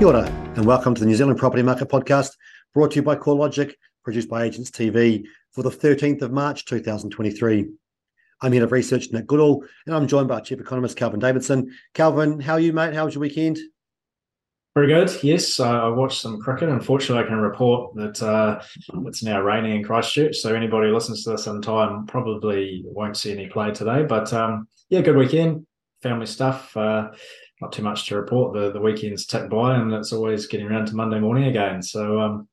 Kia 0.00 0.08
ora, 0.08 0.24
and 0.56 0.64
welcome 0.64 0.94
to 0.94 1.00
the 1.00 1.06
New 1.06 1.14
Zealand 1.14 1.38
Property 1.38 1.62
Market 1.62 1.90
Podcast, 1.90 2.30
brought 2.72 2.92
to 2.92 2.96
you 2.96 3.02
by 3.02 3.16
CoreLogic, 3.16 3.74
produced 4.02 4.30
by 4.30 4.44
Agents 4.44 4.70
TV 4.70 5.26
for 5.52 5.62
the 5.62 5.68
13th 5.68 6.22
of 6.22 6.32
March 6.32 6.64
2023. 6.64 7.68
I'm 8.40 8.52
Head 8.54 8.62
of 8.62 8.72
Research 8.72 9.08
Nick 9.12 9.26
Goodall, 9.26 9.62
and 9.84 9.94
I'm 9.94 10.08
joined 10.08 10.28
by 10.28 10.40
Chief 10.40 10.58
Economist 10.58 10.96
Kelvin 10.96 11.20
Davidson. 11.20 11.76
Kelvin, 11.92 12.40
how 12.40 12.54
are 12.54 12.60
you, 12.60 12.72
mate? 12.72 12.94
How 12.94 13.04
was 13.04 13.14
your 13.14 13.20
weekend? 13.20 13.58
Very 14.74 14.86
good. 14.86 15.22
Yes, 15.22 15.60
uh, 15.60 15.68
I 15.68 15.88
watched 15.88 16.22
some 16.22 16.40
cricket. 16.40 16.70
Unfortunately, 16.70 17.22
I 17.22 17.28
can 17.28 17.36
report 17.36 17.94
that 17.96 18.22
uh, 18.22 18.62
it's 19.04 19.22
now 19.22 19.42
raining 19.42 19.76
in 19.76 19.84
Christchurch. 19.84 20.38
So 20.38 20.54
anybody 20.54 20.88
who 20.88 20.94
listens 20.94 21.24
to 21.24 21.32
this 21.32 21.46
on 21.46 21.60
time 21.60 22.06
probably 22.06 22.84
won't 22.86 23.18
see 23.18 23.32
any 23.32 23.48
play 23.48 23.70
today. 23.72 24.04
But 24.04 24.32
um, 24.32 24.66
yeah, 24.88 25.02
good 25.02 25.18
weekend. 25.18 25.66
Family 26.00 26.24
stuff. 26.24 26.74
Uh, 26.74 27.10
not 27.60 27.72
too 27.72 27.82
much 27.82 28.06
to 28.06 28.16
report. 28.16 28.54
The 28.54 28.72
the 28.72 28.80
weekend's 28.80 29.26
ticked 29.26 29.50
by, 29.50 29.76
and 29.76 29.92
it's 29.92 30.12
always 30.12 30.46
getting 30.46 30.66
around 30.66 30.86
to 30.86 30.96
Monday 30.96 31.18
morning 31.18 31.44
again. 31.44 31.82
So 31.82 32.20
um, 32.20 32.48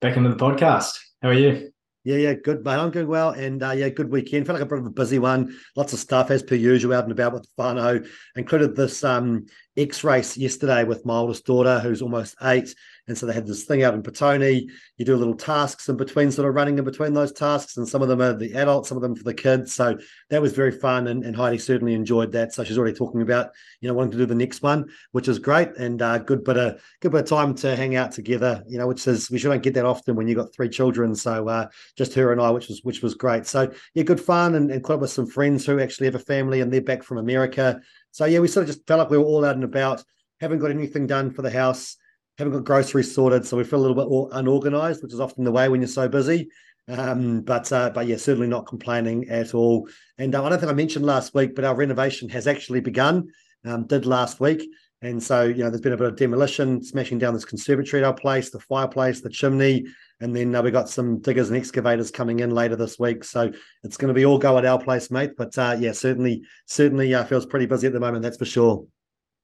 back 0.00 0.16
into 0.16 0.30
the 0.30 0.36
podcast. 0.36 0.98
How 1.22 1.30
are 1.30 1.34
you? 1.34 1.72
Yeah, 2.04 2.16
yeah, 2.16 2.34
good, 2.34 2.64
mate. 2.64 2.76
I'm 2.76 2.90
doing 2.90 3.08
well, 3.08 3.30
and 3.30 3.62
uh, 3.62 3.72
yeah, 3.72 3.88
good 3.90 4.10
weekend. 4.10 4.46
Felt 4.46 4.58
like 4.58 4.66
a 4.66 4.70
bit 4.70 4.78
of 4.78 4.86
a 4.86 4.90
busy 4.90 5.18
one. 5.18 5.54
Lots 5.76 5.92
of 5.92 5.98
stuff 5.98 6.30
as 6.30 6.42
per 6.42 6.54
usual, 6.54 6.94
out 6.94 7.04
and 7.04 7.12
about 7.12 7.34
with 7.34 7.46
whānau. 7.58 8.08
Included 8.36 8.76
this 8.76 9.04
um, 9.04 9.46
X 9.78 10.04
race 10.04 10.36
yesterday 10.36 10.84
with 10.84 11.06
my 11.06 11.14
oldest 11.14 11.46
daughter, 11.46 11.78
who's 11.80 12.02
almost 12.02 12.36
eight, 12.42 12.74
and 13.08 13.16
so 13.16 13.26
they 13.26 13.32
had 13.32 13.46
this 13.46 13.64
thing 13.64 13.82
out 13.82 13.94
in 13.94 14.02
Petone. 14.02 14.70
You 14.98 15.04
do 15.04 15.16
little 15.16 15.34
tasks 15.34 15.88
in 15.88 15.96
between, 15.96 16.30
sort 16.30 16.46
of 16.46 16.54
running 16.54 16.78
in 16.78 16.84
between 16.84 17.14
those 17.14 17.32
tasks. 17.32 17.78
And 17.78 17.88
some 17.88 18.02
of 18.02 18.08
them 18.08 18.20
are 18.20 18.34
the 18.34 18.52
adults, 18.54 18.90
some 18.90 18.98
of 18.98 19.02
them 19.02 19.16
for 19.16 19.24
the 19.24 19.34
kids. 19.34 19.74
So 19.74 19.98
that 20.28 20.42
was 20.42 20.52
very 20.52 20.70
fun. 20.70 21.08
And, 21.08 21.24
and 21.24 21.34
Heidi 21.34 21.58
certainly 21.58 21.94
enjoyed 21.94 22.32
that. 22.32 22.52
So 22.52 22.64
she's 22.64 22.76
already 22.76 22.96
talking 22.96 23.22
about, 23.22 23.50
you 23.80 23.88
know, 23.88 23.94
wanting 23.94 24.12
to 24.12 24.18
do 24.18 24.26
the 24.26 24.34
next 24.34 24.62
one, 24.62 24.90
which 25.12 25.26
is 25.26 25.38
great. 25.38 25.70
And 25.78 26.00
uh, 26.02 26.18
good 26.18 26.44
bit 26.44 26.58
of 26.58 26.82
good 27.00 27.12
bit 27.12 27.22
of 27.22 27.28
time 27.28 27.54
to 27.56 27.74
hang 27.74 27.96
out 27.96 28.12
together, 28.12 28.62
you 28.68 28.78
know, 28.78 28.86
which 28.86 29.06
is 29.06 29.30
we 29.30 29.38
shouldn't 29.38 29.62
get 29.62 29.74
that 29.74 29.86
often 29.86 30.14
when 30.14 30.28
you've 30.28 30.38
got 30.38 30.52
three 30.52 30.68
children. 30.68 31.14
So 31.14 31.48
uh, 31.48 31.68
just 31.96 32.14
her 32.14 32.30
and 32.30 32.40
I, 32.40 32.50
which 32.50 32.68
was 32.68 32.80
which 32.82 33.02
was 33.02 33.14
great. 33.14 33.46
So 33.46 33.72
yeah, 33.94 34.02
good 34.02 34.20
fun 34.20 34.54
and, 34.54 34.70
and 34.70 34.84
caught 34.84 34.94
up 34.94 35.00
with 35.00 35.10
some 35.10 35.26
friends 35.26 35.64
who 35.64 35.80
actually 35.80 36.06
have 36.08 36.14
a 36.14 36.20
family 36.20 36.60
and 36.60 36.70
they're 36.70 36.82
back 36.82 37.02
from 37.02 37.16
America. 37.16 37.80
So 38.18 38.24
yeah, 38.24 38.40
we 38.40 38.48
sort 38.48 38.68
of 38.68 38.74
just 38.74 38.86
felt 38.86 38.98
like 38.98 39.10
we 39.10 39.18
were 39.18 39.24
all 39.24 39.44
out 39.44 39.54
and 39.54 39.62
about, 39.62 40.02
haven't 40.40 40.58
got 40.58 40.72
anything 40.72 41.06
done 41.06 41.30
for 41.30 41.42
the 41.42 41.50
house 41.50 41.96
haven't 42.38 42.52
got 42.52 42.64
groceries 42.64 43.12
sorted, 43.12 43.44
so 43.44 43.56
we 43.56 43.64
feel 43.64 43.80
a 43.80 43.84
little 43.84 44.28
bit 44.28 44.36
unorganized, 44.38 45.02
which 45.02 45.12
is 45.12 45.20
often 45.20 45.44
the 45.44 45.50
way 45.50 45.68
when 45.68 45.80
you're 45.80 45.88
so 45.88 46.08
busy. 46.08 46.48
Um, 46.86 47.42
but 47.42 47.70
uh, 47.72 47.90
but 47.90 48.06
yeah, 48.06 48.16
certainly 48.16 48.46
not 48.46 48.66
complaining 48.66 49.28
at 49.28 49.54
all. 49.54 49.88
And 50.16 50.34
uh, 50.34 50.44
I 50.44 50.48
don't 50.48 50.58
think 50.58 50.70
I 50.70 50.74
mentioned 50.74 51.04
last 51.04 51.34
week, 51.34 51.54
but 51.54 51.64
our 51.64 51.74
renovation 51.74 52.28
has 52.30 52.46
actually 52.46 52.80
begun. 52.80 53.28
Um, 53.64 53.86
did 53.86 54.06
last 54.06 54.38
week, 54.38 54.62
and 55.02 55.20
so 55.20 55.42
you 55.42 55.64
know 55.64 55.68
there's 55.68 55.80
been 55.80 55.92
a 55.92 55.96
bit 55.96 56.06
of 56.06 56.16
demolition, 56.16 56.82
smashing 56.82 57.18
down 57.18 57.34
this 57.34 57.44
conservatory 57.44 58.02
at 58.02 58.06
our 58.06 58.14
place, 58.14 58.50
the 58.50 58.60
fireplace, 58.60 59.20
the 59.20 59.28
chimney, 59.28 59.84
and 60.20 60.34
then 60.34 60.54
uh, 60.54 60.62
we 60.62 60.70
got 60.70 60.88
some 60.88 61.20
diggers 61.20 61.48
and 61.48 61.56
excavators 61.56 62.10
coming 62.10 62.40
in 62.40 62.50
later 62.50 62.76
this 62.76 62.98
week. 62.98 63.24
So 63.24 63.52
it's 63.84 63.96
going 63.96 64.08
to 64.08 64.14
be 64.14 64.24
all 64.24 64.38
go 64.38 64.58
at 64.58 64.66
our 64.66 64.80
place, 64.80 65.10
mate. 65.10 65.32
But 65.36 65.56
uh, 65.58 65.76
yeah, 65.78 65.92
certainly 65.92 66.42
certainly 66.66 67.14
uh, 67.14 67.24
feels 67.24 67.46
pretty 67.46 67.66
busy 67.66 67.86
at 67.86 67.92
the 67.92 68.00
moment. 68.00 68.22
That's 68.22 68.38
for 68.38 68.44
sure 68.44 68.84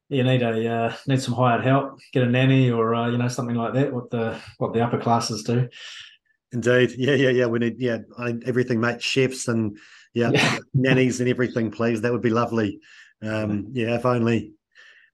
you 0.08 0.22
need 0.22 0.42
a 0.42 0.68
uh, 0.68 0.94
need 1.06 1.22
some 1.22 1.34
hired 1.34 1.64
help, 1.64 1.98
get 2.12 2.22
a 2.22 2.26
nanny 2.26 2.70
or 2.70 2.94
uh, 2.94 3.10
you 3.10 3.18
know 3.18 3.28
something 3.28 3.56
like 3.56 3.74
that. 3.74 3.92
What 3.92 4.10
the 4.10 4.38
what 4.58 4.72
the 4.72 4.82
upper 4.82 4.98
classes 4.98 5.42
do. 5.42 5.68
Indeed, 6.52 6.94
yeah, 6.96 7.14
yeah, 7.14 7.30
yeah. 7.30 7.46
We 7.46 7.58
need 7.58 7.76
yeah 7.78 7.98
I, 8.18 8.34
everything, 8.44 8.80
mate. 8.80 9.02
Chefs 9.02 9.48
and 9.48 9.78
yeah, 10.12 10.30
yeah. 10.32 10.58
nannies 10.74 11.20
and 11.20 11.28
everything, 11.28 11.70
please. 11.70 12.02
That 12.02 12.12
would 12.12 12.22
be 12.22 12.30
lovely. 12.30 12.80
Um, 13.22 13.68
yeah, 13.72 13.96
if 13.96 14.04
only. 14.04 14.52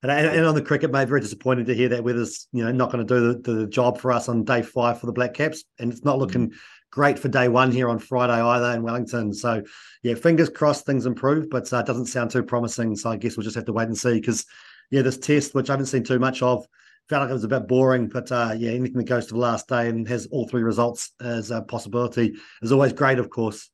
And, 0.02 0.10
and, 0.10 0.46
on 0.46 0.54
the 0.54 0.62
cricket, 0.62 0.90
mate, 0.90 1.08
very 1.08 1.20
disappointed 1.20 1.66
to 1.66 1.74
hear 1.74 1.90
that 1.90 2.02
Weather's 2.02 2.48
you 2.52 2.64
know 2.64 2.72
not 2.72 2.90
going 2.90 3.06
to 3.06 3.14
do 3.14 3.34
the, 3.34 3.52
the 3.52 3.66
job 3.66 3.98
for 3.98 4.12
us 4.12 4.28
on 4.28 4.44
day 4.44 4.62
five 4.62 4.98
for 4.98 5.06
the 5.06 5.12
Black 5.12 5.34
Caps, 5.34 5.64
and 5.78 5.92
it's 5.92 6.04
not 6.04 6.16
mm. 6.16 6.20
looking 6.20 6.52
great 6.90 7.18
for 7.18 7.28
day 7.28 7.48
one 7.48 7.70
here 7.70 7.88
on 7.88 7.98
Friday 7.98 8.40
either 8.40 8.72
in 8.72 8.82
Wellington. 8.82 9.32
So 9.32 9.62
yeah, 10.02 10.14
fingers 10.14 10.48
crossed 10.48 10.86
things 10.86 11.06
improve, 11.06 11.50
but 11.50 11.72
uh, 11.72 11.78
it 11.78 11.86
doesn't 11.86 12.06
sound 12.06 12.30
too 12.30 12.42
promising. 12.42 12.96
So 12.96 13.10
I 13.10 13.16
guess 13.16 13.36
we'll 13.36 13.44
just 13.44 13.56
have 13.56 13.66
to 13.66 13.72
wait 13.72 13.88
and 13.88 13.98
see 13.98 14.14
because 14.14 14.46
yeah, 14.90 15.02
this 15.02 15.18
test, 15.18 15.54
which 15.54 15.70
I 15.70 15.74
haven't 15.74 15.86
seen 15.86 16.02
too 16.02 16.18
much 16.18 16.42
of, 16.42 16.66
felt 17.08 17.22
like 17.22 17.30
it 17.30 17.34
was 17.34 17.44
a 17.44 17.48
bit 17.48 17.68
boring. 17.68 18.08
But 18.08 18.32
uh, 18.32 18.54
yeah, 18.56 18.70
anything 18.70 18.98
that 18.98 19.04
goes 19.04 19.26
to 19.26 19.34
the 19.34 19.40
last 19.40 19.68
day 19.68 19.88
and 19.88 20.08
has 20.08 20.26
all 20.30 20.48
three 20.48 20.62
results 20.62 21.12
as 21.20 21.50
a 21.50 21.62
possibility 21.62 22.34
is 22.62 22.72
always 22.72 22.92
great, 22.92 23.18
of 23.18 23.30
course. 23.30 23.70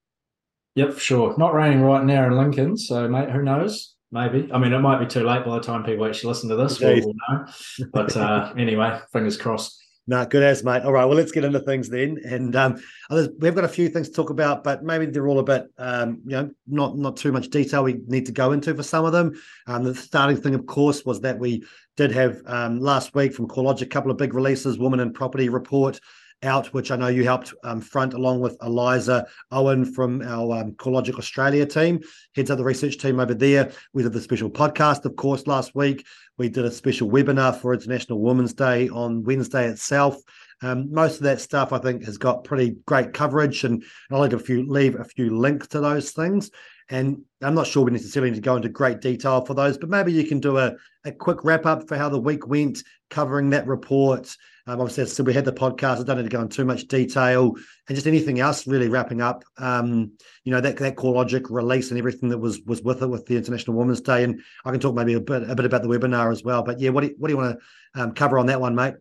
Yep, 0.74 0.98
sure. 0.98 1.34
Not 1.38 1.54
raining 1.54 1.80
right 1.80 2.04
now 2.04 2.26
in 2.26 2.36
Lincoln, 2.36 2.76
so 2.76 3.08
mate, 3.08 3.30
who 3.30 3.42
knows? 3.42 3.95
Maybe. 4.16 4.50
I 4.50 4.58
mean, 4.58 4.72
it 4.72 4.78
might 4.78 4.98
be 4.98 5.04
too 5.04 5.24
late 5.24 5.44
by 5.44 5.56
the 5.56 5.60
time 5.60 5.84
people 5.84 6.06
actually 6.06 6.28
listen 6.28 6.48
to 6.48 6.56
this. 6.56 6.80
We'll, 6.80 7.14
know. 7.28 7.46
But 7.92 8.16
uh, 8.16 8.54
anyway, 8.58 8.98
fingers 9.12 9.36
crossed. 9.36 9.78
No, 10.06 10.24
good 10.24 10.42
as 10.42 10.64
mate. 10.64 10.84
All 10.84 10.92
right, 10.92 11.04
well, 11.04 11.16
let's 11.16 11.32
get 11.32 11.44
into 11.44 11.60
things 11.60 11.90
then. 11.90 12.18
And 12.24 12.56
um, 12.56 12.76
we've 13.10 13.54
got 13.54 13.64
a 13.64 13.68
few 13.68 13.90
things 13.90 14.08
to 14.08 14.14
talk 14.14 14.30
about, 14.30 14.64
but 14.64 14.82
maybe 14.82 15.04
they're 15.04 15.28
all 15.28 15.40
a 15.40 15.44
bit, 15.44 15.66
um, 15.76 16.22
you 16.24 16.30
know, 16.30 16.50
not 16.66 16.96
not 16.96 17.18
too 17.18 17.30
much 17.30 17.50
detail 17.50 17.84
we 17.84 18.00
need 18.06 18.24
to 18.24 18.32
go 18.32 18.52
into 18.52 18.74
for 18.74 18.82
some 18.82 19.04
of 19.04 19.12
them. 19.12 19.34
Um, 19.66 19.82
the 19.82 19.94
starting 19.94 20.40
thing, 20.40 20.54
of 20.54 20.64
course, 20.64 21.04
was 21.04 21.20
that 21.20 21.38
we 21.38 21.64
did 21.98 22.10
have 22.12 22.40
um, 22.46 22.80
last 22.80 23.14
week 23.14 23.34
from 23.34 23.48
CoreLogic 23.48 23.82
a 23.82 23.86
couple 23.86 24.10
of 24.10 24.16
big 24.16 24.32
releases, 24.32 24.78
Woman 24.78 25.00
and 25.00 25.12
Property 25.12 25.50
report 25.50 26.00
out, 26.42 26.66
which 26.68 26.90
I 26.90 26.96
know 26.96 27.08
you 27.08 27.24
helped 27.24 27.54
um, 27.64 27.80
front 27.80 28.14
along 28.14 28.40
with 28.40 28.56
Eliza 28.62 29.26
Owen 29.50 29.84
from 29.84 30.22
our 30.22 30.60
um, 30.60 30.72
CoreLogic 30.72 31.18
Australia 31.18 31.66
team, 31.66 32.00
heads 32.34 32.50
up 32.50 32.58
the 32.58 32.64
research 32.64 32.98
team 32.98 33.20
over 33.20 33.34
there. 33.34 33.72
We 33.92 34.02
did 34.02 34.12
the 34.12 34.20
special 34.20 34.50
podcast, 34.50 35.04
of 35.04 35.16
course, 35.16 35.46
last 35.46 35.74
week. 35.74 36.06
We 36.38 36.48
did 36.48 36.64
a 36.64 36.70
special 36.70 37.10
webinar 37.10 37.58
for 37.58 37.72
International 37.72 38.20
Women's 38.20 38.54
Day 38.54 38.88
on 38.88 39.24
Wednesday 39.24 39.68
itself. 39.68 40.16
Um, 40.62 40.90
most 40.92 41.16
of 41.16 41.22
that 41.24 41.40
stuff, 41.40 41.72
I 41.72 41.78
think, 41.78 42.04
has 42.04 42.18
got 42.18 42.44
pretty 42.44 42.76
great 42.86 43.12
coverage, 43.12 43.64
and 43.64 43.84
I'll 44.10 44.20
leave 44.20 44.32
a 44.32 44.38
few 44.38 44.66
leave 44.70 44.98
a 44.98 45.04
few 45.04 45.36
links 45.36 45.68
to 45.68 45.80
those 45.80 46.12
things. 46.12 46.50
And 46.88 47.22
I'm 47.42 47.54
not 47.54 47.66
sure 47.66 47.84
we 47.84 47.90
necessarily 47.90 48.30
need 48.30 48.36
to 48.36 48.42
go 48.42 48.56
into 48.56 48.68
great 48.68 49.00
detail 49.00 49.44
for 49.44 49.54
those, 49.54 49.76
but 49.76 49.90
maybe 49.90 50.12
you 50.12 50.24
can 50.24 50.38
do 50.38 50.58
a, 50.58 50.74
a 51.04 51.12
quick 51.12 51.42
wrap 51.42 51.66
up 51.66 51.88
for 51.88 51.96
how 51.96 52.08
the 52.08 52.20
week 52.20 52.46
went, 52.46 52.82
covering 53.10 53.50
that 53.50 53.66
report. 53.66 54.34
Um, 54.68 54.80
obviously, 54.80 55.06
so 55.06 55.22
we 55.22 55.32
had 55.32 55.44
the 55.44 55.52
podcast. 55.52 56.00
I 56.00 56.02
don't 56.02 56.16
need 56.16 56.24
to 56.24 56.28
go 56.28 56.40
into 56.40 56.56
too 56.56 56.64
much 56.64 56.88
detail, 56.88 57.54
and 57.88 57.94
just 57.94 58.06
anything 58.06 58.40
else 58.40 58.66
really 58.66 58.88
wrapping 58.88 59.20
up. 59.20 59.44
Um, 59.58 60.12
you 60.42 60.52
know 60.52 60.60
that 60.60 60.76
that 60.78 60.96
CoreLogic 60.96 61.46
release 61.50 61.90
and 61.90 61.98
everything 61.98 62.30
that 62.30 62.38
was 62.38 62.60
was 62.62 62.82
with 62.82 63.02
it 63.02 63.06
with 63.06 63.26
the 63.26 63.36
International 63.36 63.76
Women's 63.76 64.00
Day, 64.00 64.24
and 64.24 64.40
I 64.64 64.72
can 64.72 64.80
talk 64.80 64.94
maybe 64.94 65.14
a 65.14 65.20
bit 65.20 65.48
a 65.48 65.54
bit 65.54 65.66
about 65.66 65.82
the 65.82 65.88
webinar 65.88 66.32
as 66.32 66.42
well. 66.42 66.62
But 66.62 66.80
yeah, 66.80 66.90
what 66.90 67.02
do 67.02 67.08
you, 67.08 67.14
what 67.18 67.28
do 67.28 67.34
you 67.34 67.38
want 67.38 67.60
to 67.94 68.02
um, 68.02 68.12
cover 68.12 68.38
on 68.38 68.46
that 68.46 68.60
one, 68.60 68.74
mate? 68.74 68.94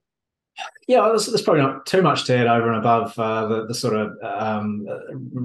Yeah, 0.87 1.01
there's, 1.09 1.25
there's, 1.25 1.41
probably 1.41 1.63
not 1.63 1.85
too 1.85 2.01
much 2.01 2.25
to 2.25 2.37
add 2.37 2.47
over 2.47 2.69
and 2.69 2.77
above 2.77 3.17
uh, 3.17 3.47
the, 3.47 3.65
the, 3.65 3.73
sort 3.73 3.95
of 3.95 4.17
um, 4.23 4.87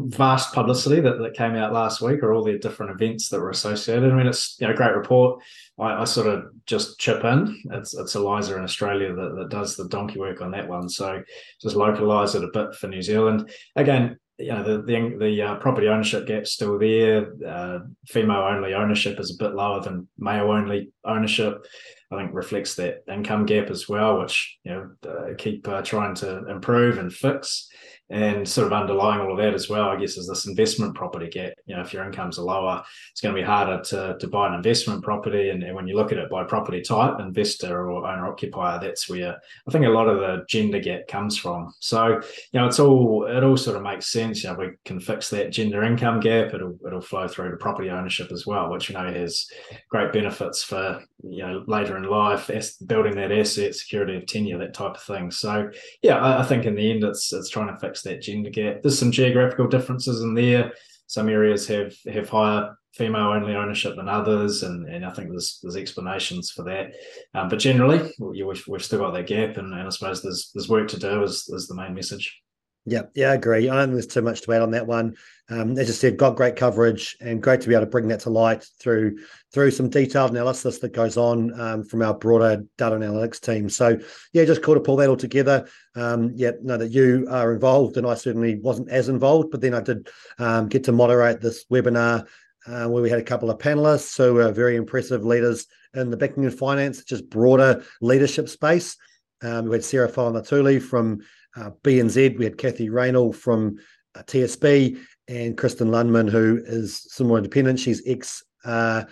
vast 0.08 0.54
publicity 0.54 1.00
that, 1.00 1.18
that 1.18 1.34
came 1.34 1.56
out 1.56 1.72
last 1.72 2.00
week, 2.00 2.22
or 2.22 2.32
all 2.32 2.44
the 2.44 2.58
different 2.58 2.92
events 2.92 3.28
that 3.28 3.40
were 3.40 3.50
associated. 3.50 4.12
I 4.12 4.14
mean, 4.14 4.26
it's 4.26 4.56
you 4.60 4.66
know, 4.66 4.72
a 4.72 4.76
great 4.76 4.94
report. 4.94 5.42
I, 5.78 6.02
I, 6.02 6.04
sort 6.04 6.26
of 6.26 6.44
just 6.66 7.00
chip 7.00 7.24
in. 7.24 7.60
It's, 7.72 7.94
it's 7.94 8.14
Eliza 8.14 8.56
in 8.56 8.62
Australia 8.62 9.14
that, 9.14 9.34
that 9.36 9.48
does 9.48 9.76
the 9.76 9.88
donkey 9.88 10.18
work 10.18 10.42
on 10.42 10.50
that 10.52 10.68
one. 10.68 10.88
So 10.88 11.22
just 11.60 11.74
localize 11.74 12.34
it 12.34 12.44
a 12.44 12.50
bit 12.52 12.74
for 12.74 12.88
New 12.88 13.02
Zealand. 13.02 13.50
Again, 13.76 14.18
you 14.40 14.48
know 14.48 14.62
the 14.62 14.82
the, 14.82 15.16
the 15.18 15.42
uh, 15.42 15.54
property 15.56 15.88
ownership 15.88 16.26
gap's 16.26 16.52
still 16.52 16.78
there. 16.78 17.32
Uh, 17.46 17.80
female 18.08 18.42
only 18.42 18.74
ownership 18.74 19.20
is 19.20 19.30
a 19.30 19.42
bit 19.42 19.54
lower 19.54 19.80
than 19.80 20.08
male 20.18 20.50
only 20.50 20.90
ownership. 21.04 21.66
I 22.10 22.16
think 22.16 22.34
reflects 22.34 22.74
that 22.74 23.04
income 23.10 23.46
gap 23.46 23.70
as 23.70 23.88
well, 23.88 24.20
which 24.20 24.58
you 24.64 24.72
know 24.72 24.90
uh, 25.08 25.34
keep 25.38 25.68
uh, 25.68 25.82
trying 25.82 26.14
to 26.16 26.48
improve 26.48 26.98
and 26.98 27.12
fix. 27.12 27.68
And 28.10 28.48
sort 28.48 28.66
of 28.66 28.72
underlying 28.72 29.20
all 29.20 29.30
of 29.30 29.38
that 29.38 29.54
as 29.54 29.68
well, 29.68 29.88
I 29.88 29.96
guess, 29.96 30.16
is 30.16 30.26
this 30.26 30.46
investment 30.46 30.96
property 30.96 31.28
gap. 31.28 31.52
You 31.66 31.76
know, 31.76 31.82
if 31.82 31.92
your 31.92 32.04
incomes 32.04 32.38
are 32.38 32.42
lower, 32.42 32.82
it's 33.12 33.20
going 33.20 33.34
to 33.34 33.40
be 33.40 33.46
harder 33.46 33.80
to, 33.84 34.16
to 34.18 34.26
buy 34.26 34.48
an 34.48 34.54
investment 34.54 35.04
property. 35.04 35.50
And, 35.50 35.62
and 35.62 35.76
when 35.76 35.86
you 35.86 35.94
look 35.94 36.10
at 36.10 36.18
it 36.18 36.28
by 36.28 36.42
property 36.42 36.82
type, 36.82 37.20
investor 37.20 37.88
or 37.88 38.06
owner 38.06 38.26
occupier, 38.26 38.80
that's 38.80 39.08
where 39.08 39.36
I 39.66 39.70
think 39.70 39.86
a 39.86 39.90
lot 39.90 40.08
of 40.08 40.18
the 40.18 40.44
gender 40.48 40.80
gap 40.80 41.06
comes 41.06 41.38
from. 41.38 41.72
So, 41.78 42.20
you 42.52 42.60
know, 42.60 42.66
it's 42.66 42.80
all 42.80 43.26
it 43.26 43.44
all 43.44 43.56
sort 43.56 43.76
of 43.76 43.82
makes 43.82 44.08
sense. 44.08 44.42
You 44.42 44.50
know, 44.50 44.56
we 44.56 44.70
can 44.84 44.98
fix 44.98 45.30
that 45.30 45.52
gender 45.52 45.84
income 45.84 46.18
gap. 46.18 46.52
It'll 46.52 46.78
it'll 46.84 47.00
flow 47.00 47.28
through 47.28 47.52
to 47.52 47.56
property 47.58 47.90
ownership 47.90 48.32
as 48.32 48.46
well, 48.46 48.70
which 48.70 48.88
you 48.88 48.94
know 48.94 49.12
has 49.12 49.46
great 49.88 50.12
benefits 50.12 50.62
for 50.62 51.02
you 51.22 51.46
know 51.46 51.64
later 51.66 51.96
in 51.96 52.04
life, 52.04 52.50
building 52.86 53.14
that 53.16 53.32
asset, 53.32 53.74
security 53.74 54.16
of 54.16 54.26
tenure, 54.26 54.58
that 54.58 54.74
type 54.74 54.96
of 54.96 55.02
thing. 55.02 55.30
So, 55.30 55.70
yeah, 56.02 56.18
I, 56.18 56.40
I 56.40 56.42
think 56.44 56.64
in 56.64 56.74
the 56.74 56.90
end, 56.90 57.04
it's 57.04 57.32
it's 57.32 57.48
trying 57.48 57.68
to 57.68 57.78
fix 57.78 57.99
that 58.02 58.22
gender 58.22 58.50
gap. 58.50 58.82
There's 58.82 58.98
some 58.98 59.12
geographical 59.12 59.68
differences 59.68 60.22
in 60.22 60.34
there. 60.34 60.72
Some 61.06 61.28
areas 61.28 61.66
have 61.68 61.94
have 62.12 62.28
higher 62.28 62.76
female 62.94 63.28
only 63.32 63.54
ownership 63.54 63.96
than 63.96 64.08
others, 64.08 64.62
and, 64.62 64.88
and 64.88 65.04
I 65.04 65.10
think 65.10 65.30
there's 65.30 65.58
there's 65.62 65.76
explanations 65.76 66.50
for 66.50 66.62
that. 66.64 66.92
Um, 67.34 67.48
but 67.48 67.58
generally, 67.58 68.12
we've, 68.18 68.64
we've 68.68 68.84
still 68.84 69.00
got 69.00 69.14
that 69.14 69.26
gap, 69.26 69.56
and, 69.56 69.72
and 69.72 69.86
I 69.86 69.88
suppose 69.90 70.22
there's 70.22 70.50
there's 70.54 70.68
work 70.68 70.88
to 70.88 70.98
do 70.98 71.22
is 71.22 71.48
is 71.48 71.66
the 71.66 71.74
main 71.74 71.94
message. 71.94 72.40
Yeah, 72.86 73.02
yeah, 73.14 73.30
I 73.30 73.34
agree. 73.34 73.68
I 73.68 73.74
don't 73.74 73.88
think 73.88 73.92
there's 73.92 74.06
too 74.06 74.22
much 74.22 74.40
to 74.42 74.52
add 74.52 74.62
on 74.62 74.70
that 74.70 74.86
one. 74.86 75.14
Um, 75.50 75.76
as 75.78 75.90
I 75.90 75.92
said, 75.92 76.16
got 76.16 76.36
great 76.36 76.56
coverage 76.56 77.16
and 77.20 77.42
great 77.42 77.60
to 77.60 77.68
be 77.68 77.74
able 77.74 77.84
to 77.84 77.90
bring 77.90 78.08
that 78.08 78.20
to 78.20 78.30
light 78.30 78.66
through 78.80 79.18
through 79.52 79.72
some 79.72 79.90
detailed 79.90 80.30
analysis 80.30 80.78
that 80.78 80.94
goes 80.94 81.16
on 81.16 81.58
um, 81.60 81.84
from 81.84 82.02
our 82.02 82.14
broader 82.14 82.64
data 82.78 82.96
analytics 82.96 83.40
team. 83.40 83.68
So 83.68 83.98
yeah, 84.32 84.44
just 84.44 84.62
cool 84.62 84.74
to 84.74 84.80
pull 84.80 84.96
that 84.96 85.10
all 85.10 85.16
together. 85.16 85.68
Um, 85.94 86.32
yeah, 86.34 86.52
know 86.62 86.78
that 86.78 86.90
you 86.90 87.26
are 87.30 87.52
involved, 87.52 87.96
and 87.98 88.06
I 88.06 88.14
certainly 88.14 88.56
wasn't 88.56 88.88
as 88.88 89.08
involved, 89.08 89.50
but 89.50 89.60
then 89.60 89.74
I 89.74 89.80
did 89.80 90.08
um, 90.38 90.68
get 90.68 90.84
to 90.84 90.92
moderate 90.92 91.40
this 91.40 91.66
webinar 91.66 92.26
uh, 92.66 92.88
where 92.88 93.02
we 93.02 93.10
had 93.10 93.18
a 93.18 93.24
couple 93.24 93.50
of 93.50 93.58
panelists 93.58 94.16
who 94.16 94.34
were 94.34 94.52
very 94.52 94.76
impressive 94.76 95.24
leaders 95.24 95.66
in 95.94 96.10
the 96.10 96.16
banking 96.16 96.44
and 96.44 96.54
finance, 96.56 97.04
just 97.04 97.28
broader 97.28 97.84
leadership 98.00 98.48
space. 98.48 98.96
Um, 99.42 99.66
we 99.66 99.76
had 99.76 99.84
Sarah 99.84 100.10
Fainatuli 100.10 100.80
from 100.80 101.20
uh, 101.56 101.70
BNZ. 101.82 102.38
We 102.38 102.44
had 102.44 102.58
Kathy 102.58 102.88
Raynall 102.88 103.34
from 103.34 103.76
uh, 104.14 104.22
TSB 104.22 104.98
and 105.28 105.56
Kristen 105.56 105.88
Lundman, 105.88 106.30
who 106.30 106.60
is 106.64 107.06
more 107.20 107.38
independent. 107.38 107.78
She's 107.78 108.02
ex 108.06 108.42
uh, 108.64 109.04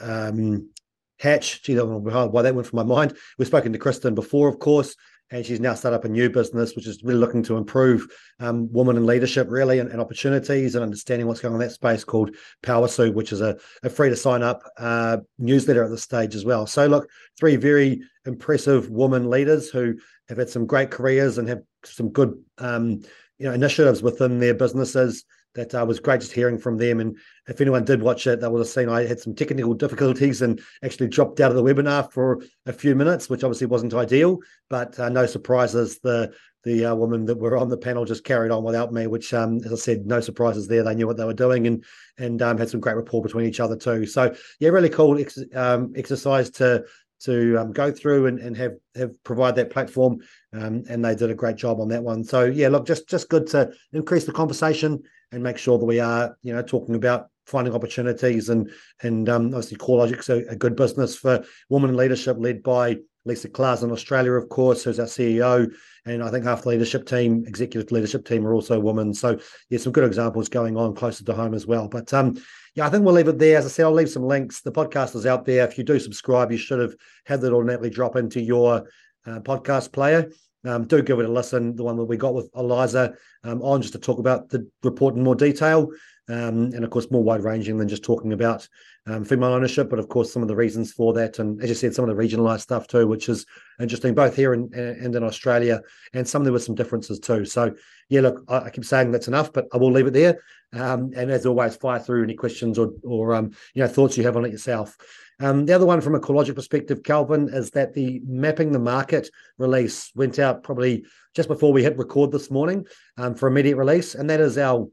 um, 0.00 0.70
Hatch. 1.18 1.62
Gee, 1.62 1.78
why 1.78 2.42
that 2.42 2.54
went 2.54 2.66
from 2.66 2.76
my 2.76 2.82
mind. 2.94 3.16
We've 3.38 3.48
spoken 3.48 3.72
to 3.72 3.78
Kristen 3.78 4.14
before, 4.14 4.48
of 4.48 4.58
course, 4.58 4.94
and 5.30 5.44
she's 5.44 5.60
now 5.60 5.74
started 5.74 5.96
up 5.96 6.04
a 6.04 6.08
new 6.08 6.28
business, 6.30 6.76
which 6.76 6.86
is 6.86 7.02
really 7.02 7.18
looking 7.18 7.42
to 7.44 7.56
improve 7.56 8.06
um, 8.40 8.70
women 8.72 8.96
in 8.96 9.06
leadership, 9.06 9.46
really, 9.50 9.78
and, 9.78 9.90
and, 9.90 10.00
opportunities 10.00 10.74
and 10.74 10.84
understanding 10.84 11.26
what's 11.26 11.40
going 11.40 11.54
on 11.54 11.60
in 11.60 11.66
that 11.66 11.74
space 11.74 12.04
called 12.04 12.36
Power 12.62 12.88
Suit, 12.88 13.14
which 13.14 13.32
is 13.32 13.40
a, 13.40 13.56
a 13.82 13.90
free 13.90 14.10
to 14.10 14.16
sign 14.16 14.42
up 14.42 14.62
uh, 14.78 15.18
newsletter 15.38 15.82
at 15.82 15.90
this 15.90 16.02
stage 16.02 16.34
as 16.34 16.44
well. 16.44 16.66
So, 16.66 16.86
look, 16.86 17.08
three 17.38 17.56
very 17.56 18.02
impressive 18.26 18.90
women 18.90 19.28
leaders 19.30 19.70
who 19.70 19.94
have 20.28 20.38
had 20.38 20.48
some 20.48 20.66
great 20.66 20.90
careers 20.90 21.38
and 21.38 21.48
have 21.48 21.62
some 21.84 22.10
good 22.10 22.34
um, 22.58 23.00
you 23.38 23.46
know 23.46 23.52
initiatives 23.52 24.02
within 24.02 24.38
their 24.38 24.54
businesses 24.54 25.24
that 25.54 25.74
uh, 25.74 25.84
was 25.86 26.00
great 26.00 26.20
just 26.20 26.32
hearing 26.32 26.58
from 26.58 26.76
them. 26.76 27.00
And 27.00 27.16
if 27.48 27.60
anyone 27.60 27.84
did 27.84 28.02
watch 28.02 28.26
it, 28.26 28.40
they 28.40 28.48
would 28.48 28.58
have 28.58 28.68
seen 28.68 28.88
I 28.88 29.06
had 29.06 29.20
some 29.20 29.34
technical 29.34 29.74
difficulties 29.74 30.42
and 30.42 30.60
actually 30.82 31.08
dropped 31.08 31.40
out 31.40 31.50
of 31.50 31.56
the 31.56 31.62
webinar 31.62 32.12
for 32.12 32.42
a 32.66 32.72
few 32.72 32.94
minutes, 32.94 33.28
which 33.28 33.44
obviously 33.44 33.66
wasn't 33.66 33.94
ideal. 33.94 34.38
But 34.68 34.98
uh, 34.98 35.08
no 35.08 35.26
surprises. 35.26 35.98
The 36.00 36.34
the 36.64 36.86
uh, 36.86 36.94
women 36.94 37.26
that 37.26 37.38
were 37.38 37.58
on 37.58 37.68
the 37.68 37.76
panel 37.76 38.06
just 38.06 38.24
carried 38.24 38.50
on 38.50 38.64
without 38.64 38.90
me, 38.90 39.06
which, 39.06 39.34
um, 39.34 39.58
as 39.66 39.72
I 39.72 39.76
said, 39.76 40.06
no 40.06 40.20
surprises 40.20 40.66
there. 40.66 40.82
They 40.82 40.94
knew 40.94 41.06
what 41.06 41.18
they 41.18 41.24
were 41.26 41.34
doing 41.34 41.66
and 41.66 41.84
and 42.18 42.40
um, 42.42 42.58
had 42.58 42.70
some 42.70 42.80
great 42.80 42.96
rapport 42.96 43.22
between 43.22 43.46
each 43.46 43.60
other 43.60 43.76
too. 43.76 44.06
So 44.06 44.34
yeah, 44.60 44.70
really 44.70 44.88
cool 44.88 45.18
ex- 45.18 45.38
um, 45.54 45.92
exercise 45.96 46.50
to 46.52 46.84
to 47.24 47.56
um, 47.58 47.72
go 47.72 47.90
through 47.90 48.26
and, 48.26 48.38
and 48.38 48.56
have 48.56 48.74
have 48.94 49.22
provide 49.24 49.56
that 49.56 49.70
platform 49.70 50.18
um, 50.52 50.84
and 50.88 51.04
they 51.04 51.14
did 51.14 51.30
a 51.30 51.34
great 51.34 51.56
job 51.56 51.80
on 51.80 51.88
that 51.88 52.02
one 52.02 52.22
so 52.24 52.44
yeah 52.44 52.68
look 52.68 52.86
just 52.86 53.08
just 53.08 53.28
good 53.28 53.46
to 53.46 53.72
increase 53.92 54.24
the 54.24 54.32
conversation 54.32 55.02
and 55.32 55.42
make 55.42 55.58
sure 55.58 55.78
that 55.78 55.84
we 55.84 56.00
are 56.00 56.36
you 56.42 56.52
know 56.52 56.62
talking 56.62 56.94
about 56.94 57.28
finding 57.46 57.74
opportunities 57.74 58.48
and 58.48 58.70
and 59.02 59.28
um, 59.28 59.46
obviously 59.46 59.76
CoreLogic's 59.76 60.28
a, 60.30 60.46
a 60.48 60.56
good 60.56 60.76
business 60.76 61.16
for 61.16 61.44
women 61.68 61.90
in 61.90 61.96
leadership 61.96 62.36
led 62.38 62.62
by 62.62 62.96
Lisa 63.26 63.48
Claes 63.48 63.82
in 63.82 63.90
Australia, 63.90 64.32
of 64.32 64.48
course, 64.48 64.84
who's 64.84 65.00
our 65.00 65.06
CEO. 65.06 65.72
And 66.06 66.22
I 66.22 66.30
think 66.30 66.44
half 66.44 66.62
the 66.62 66.68
leadership 66.70 67.06
team, 67.06 67.44
executive 67.46 67.90
leadership 67.90 68.26
team, 68.26 68.46
are 68.46 68.52
also 68.52 68.78
women. 68.78 69.14
So, 69.14 69.38
yeah, 69.70 69.78
some 69.78 69.92
good 69.92 70.04
examples 70.04 70.48
going 70.48 70.76
on 70.76 70.94
closer 70.94 71.24
to 71.24 71.32
home 71.32 71.54
as 71.54 71.66
well. 71.66 71.88
But 71.88 72.12
um, 72.12 72.38
yeah, 72.74 72.86
I 72.86 72.90
think 72.90 73.04
we'll 73.04 73.14
leave 73.14 73.28
it 73.28 73.38
there. 73.38 73.56
As 73.56 73.64
I 73.64 73.68
said, 73.68 73.84
I'll 73.86 73.92
leave 73.92 74.10
some 74.10 74.24
links. 74.24 74.60
The 74.60 74.72
podcast 74.72 75.16
is 75.16 75.26
out 75.26 75.46
there. 75.46 75.66
If 75.66 75.78
you 75.78 75.84
do 75.84 75.98
subscribe, 75.98 76.52
you 76.52 76.58
should 76.58 76.80
have 76.80 76.94
had 77.24 77.40
that 77.40 77.52
automatically 77.52 77.90
drop 77.90 78.16
into 78.16 78.40
your 78.40 78.88
uh, 79.26 79.40
podcast 79.40 79.92
player. 79.92 80.30
Um, 80.66 80.86
do 80.86 81.02
give 81.02 81.18
it 81.20 81.26
a 81.26 81.32
listen. 81.32 81.76
The 81.76 81.84
one 81.84 81.96
that 81.96 82.04
we 82.04 82.16
got 82.16 82.34
with 82.34 82.50
Eliza 82.54 83.14
um, 83.42 83.62
on 83.62 83.82
just 83.82 83.92
to 83.94 83.98
talk 83.98 84.18
about 84.18 84.48
the 84.48 84.68
report 84.82 85.14
in 85.14 85.22
more 85.22 85.34
detail, 85.34 85.88
um, 86.28 86.72
and 86.72 86.84
of 86.84 86.90
course 86.90 87.10
more 87.10 87.22
wide 87.22 87.44
ranging 87.44 87.76
than 87.76 87.88
just 87.88 88.02
talking 88.02 88.32
about 88.32 88.66
um, 89.06 89.24
female 89.24 89.52
ownership, 89.52 89.90
but 89.90 89.98
of 89.98 90.08
course 90.08 90.32
some 90.32 90.42
of 90.42 90.48
the 90.48 90.56
reasons 90.56 90.92
for 90.92 91.12
that, 91.12 91.38
and 91.38 91.62
as 91.62 91.68
you 91.68 91.74
said, 91.74 91.94
some 91.94 92.08
of 92.08 92.16
the 92.16 92.22
regionalised 92.22 92.60
stuff 92.60 92.86
too, 92.86 93.06
which 93.06 93.28
is 93.28 93.44
interesting 93.78 94.14
both 94.14 94.34
here 94.34 94.54
and, 94.54 94.72
and 94.74 95.14
in 95.14 95.22
Australia, 95.22 95.80
and 96.14 96.26
some 96.26 96.44
there 96.44 96.52
were 96.52 96.58
some 96.58 96.74
differences 96.74 97.18
too. 97.18 97.44
So 97.44 97.74
yeah, 98.08 98.22
look, 98.22 98.44
I, 98.48 98.60
I 98.60 98.70
keep 98.70 98.84
saying 98.84 99.10
that's 99.10 99.28
enough, 99.28 99.52
but 99.52 99.66
I 99.72 99.76
will 99.76 99.92
leave 99.92 100.06
it 100.06 100.14
there. 100.14 100.40
Um, 100.72 101.12
and 101.14 101.30
as 101.30 101.46
always, 101.46 101.76
fire 101.76 102.00
through 102.00 102.24
any 102.24 102.34
questions 102.34 102.78
or 102.78 102.92
or 103.02 103.34
um, 103.34 103.52
you 103.74 103.82
know 103.82 103.88
thoughts 103.88 104.16
you 104.16 104.24
have 104.24 104.36
on 104.36 104.44
it 104.44 104.52
yourself. 104.52 104.96
Um, 105.40 105.66
the 105.66 105.72
other 105.72 105.86
one 105.86 106.00
from 106.00 106.14
a 106.14 106.20
CoreLogic 106.20 106.54
perspective, 106.54 107.02
Kelvin, 107.02 107.48
is 107.52 107.70
that 107.72 107.92
the 107.92 108.20
mapping 108.24 108.70
the 108.70 108.78
market 108.78 109.28
release 109.58 110.12
went 110.14 110.38
out 110.38 110.62
probably 110.62 111.04
just 111.34 111.48
before 111.48 111.72
we 111.72 111.82
hit 111.82 111.98
record 111.98 112.30
this 112.30 112.50
morning 112.50 112.86
um, 113.16 113.34
for 113.34 113.48
immediate 113.48 113.76
release, 113.76 114.14
and 114.14 114.30
that 114.30 114.40
is 114.40 114.56
our 114.58 114.88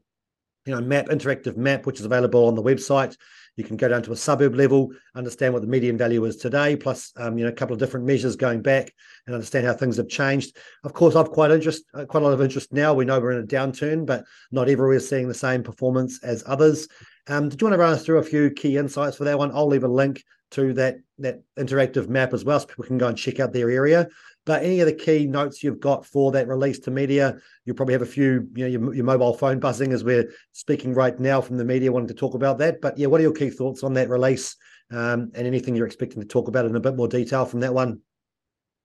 you 0.66 0.74
know 0.74 0.80
map 0.80 1.06
interactive 1.06 1.56
map, 1.56 1.86
which 1.86 2.00
is 2.00 2.06
available 2.06 2.46
on 2.46 2.54
the 2.54 2.62
website. 2.62 3.16
You 3.56 3.64
can 3.64 3.76
go 3.76 3.88
down 3.88 4.02
to 4.04 4.12
a 4.12 4.16
suburb 4.16 4.54
level, 4.54 4.92
understand 5.14 5.52
what 5.52 5.60
the 5.60 5.68
median 5.68 5.98
value 5.98 6.24
is 6.24 6.36
today, 6.36 6.74
plus 6.74 7.12
um, 7.16 7.36
you 7.36 7.44
know 7.44 7.50
a 7.50 7.54
couple 7.54 7.74
of 7.74 7.80
different 7.80 8.06
measures 8.06 8.36
going 8.36 8.62
back, 8.62 8.92
and 9.26 9.34
understand 9.34 9.66
how 9.66 9.74
things 9.74 9.96
have 9.98 10.08
changed. 10.08 10.56
Of 10.84 10.94
course, 10.94 11.16
I've 11.16 11.30
quite 11.30 11.50
interest, 11.50 11.84
uh, 11.94 12.06
quite 12.06 12.22
a 12.22 12.26
lot 12.26 12.32
of 12.32 12.40
interest 12.40 12.72
now. 12.72 12.94
We 12.94 13.04
know 13.04 13.20
we're 13.20 13.32
in 13.32 13.44
a 13.44 13.46
downturn, 13.46 14.06
but 14.06 14.24
not 14.50 14.68
everywhere 14.68 15.00
seeing 15.00 15.28
the 15.28 15.34
same 15.34 15.62
performance 15.62 16.22
as 16.22 16.42
others. 16.46 16.88
Um, 17.28 17.48
did 17.48 17.60
you 17.60 17.66
want 17.66 17.74
to 17.74 17.78
run 17.78 17.92
us 17.92 18.04
through 18.04 18.18
a 18.18 18.24
few 18.24 18.50
key 18.50 18.78
insights 18.78 19.16
for 19.16 19.24
that 19.24 19.38
one? 19.38 19.52
I'll 19.52 19.68
leave 19.68 19.84
a 19.84 19.88
link 19.88 20.22
to 20.52 20.72
that 20.74 20.96
that 21.18 21.40
interactive 21.58 22.08
map 22.08 22.32
as 22.32 22.44
well, 22.44 22.60
so 22.60 22.66
people 22.66 22.84
can 22.84 22.98
go 22.98 23.08
and 23.08 23.18
check 23.18 23.40
out 23.40 23.52
their 23.52 23.70
area. 23.70 24.08
But 24.44 24.64
any 24.64 24.80
of 24.80 24.86
the 24.86 24.92
key 24.92 25.26
notes 25.26 25.62
you've 25.62 25.80
got 25.80 26.04
for 26.04 26.32
that 26.32 26.48
release 26.48 26.78
to 26.80 26.90
media, 26.90 27.36
you'll 27.64 27.76
probably 27.76 27.94
have 27.94 28.02
a 28.02 28.06
few, 28.06 28.48
you 28.54 28.64
know, 28.64 28.66
your, 28.66 28.94
your 28.94 29.04
mobile 29.04 29.34
phone 29.34 29.60
buzzing 29.60 29.92
as 29.92 30.02
we're 30.02 30.32
speaking 30.52 30.94
right 30.94 31.18
now 31.20 31.40
from 31.40 31.58
the 31.58 31.64
media 31.64 31.92
wanting 31.92 32.08
to 32.08 32.14
talk 32.14 32.34
about 32.34 32.58
that. 32.58 32.80
But 32.80 32.98
yeah, 32.98 33.06
what 33.06 33.20
are 33.20 33.24
your 33.24 33.32
key 33.32 33.50
thoughts 33.50 33.84
on 33.84 33.94
that 33.94 34.08
release 34.08 34.56
um, 34.90 35.30
and 35.34 35.46
anything 35.46 35.76
you're 35.76 35.86
expecting 35.86 36.20
to 36.20 36.28
talk 36.28 36.48
about 36.48 36.66
in 36.66 36.74
a 36.74 36.80
bit 36.80 36.96
more 36.96 37.08
detail 37.08 37.44
from 37.44 37.60
that 37.60 37.74
one? 37.74 38.00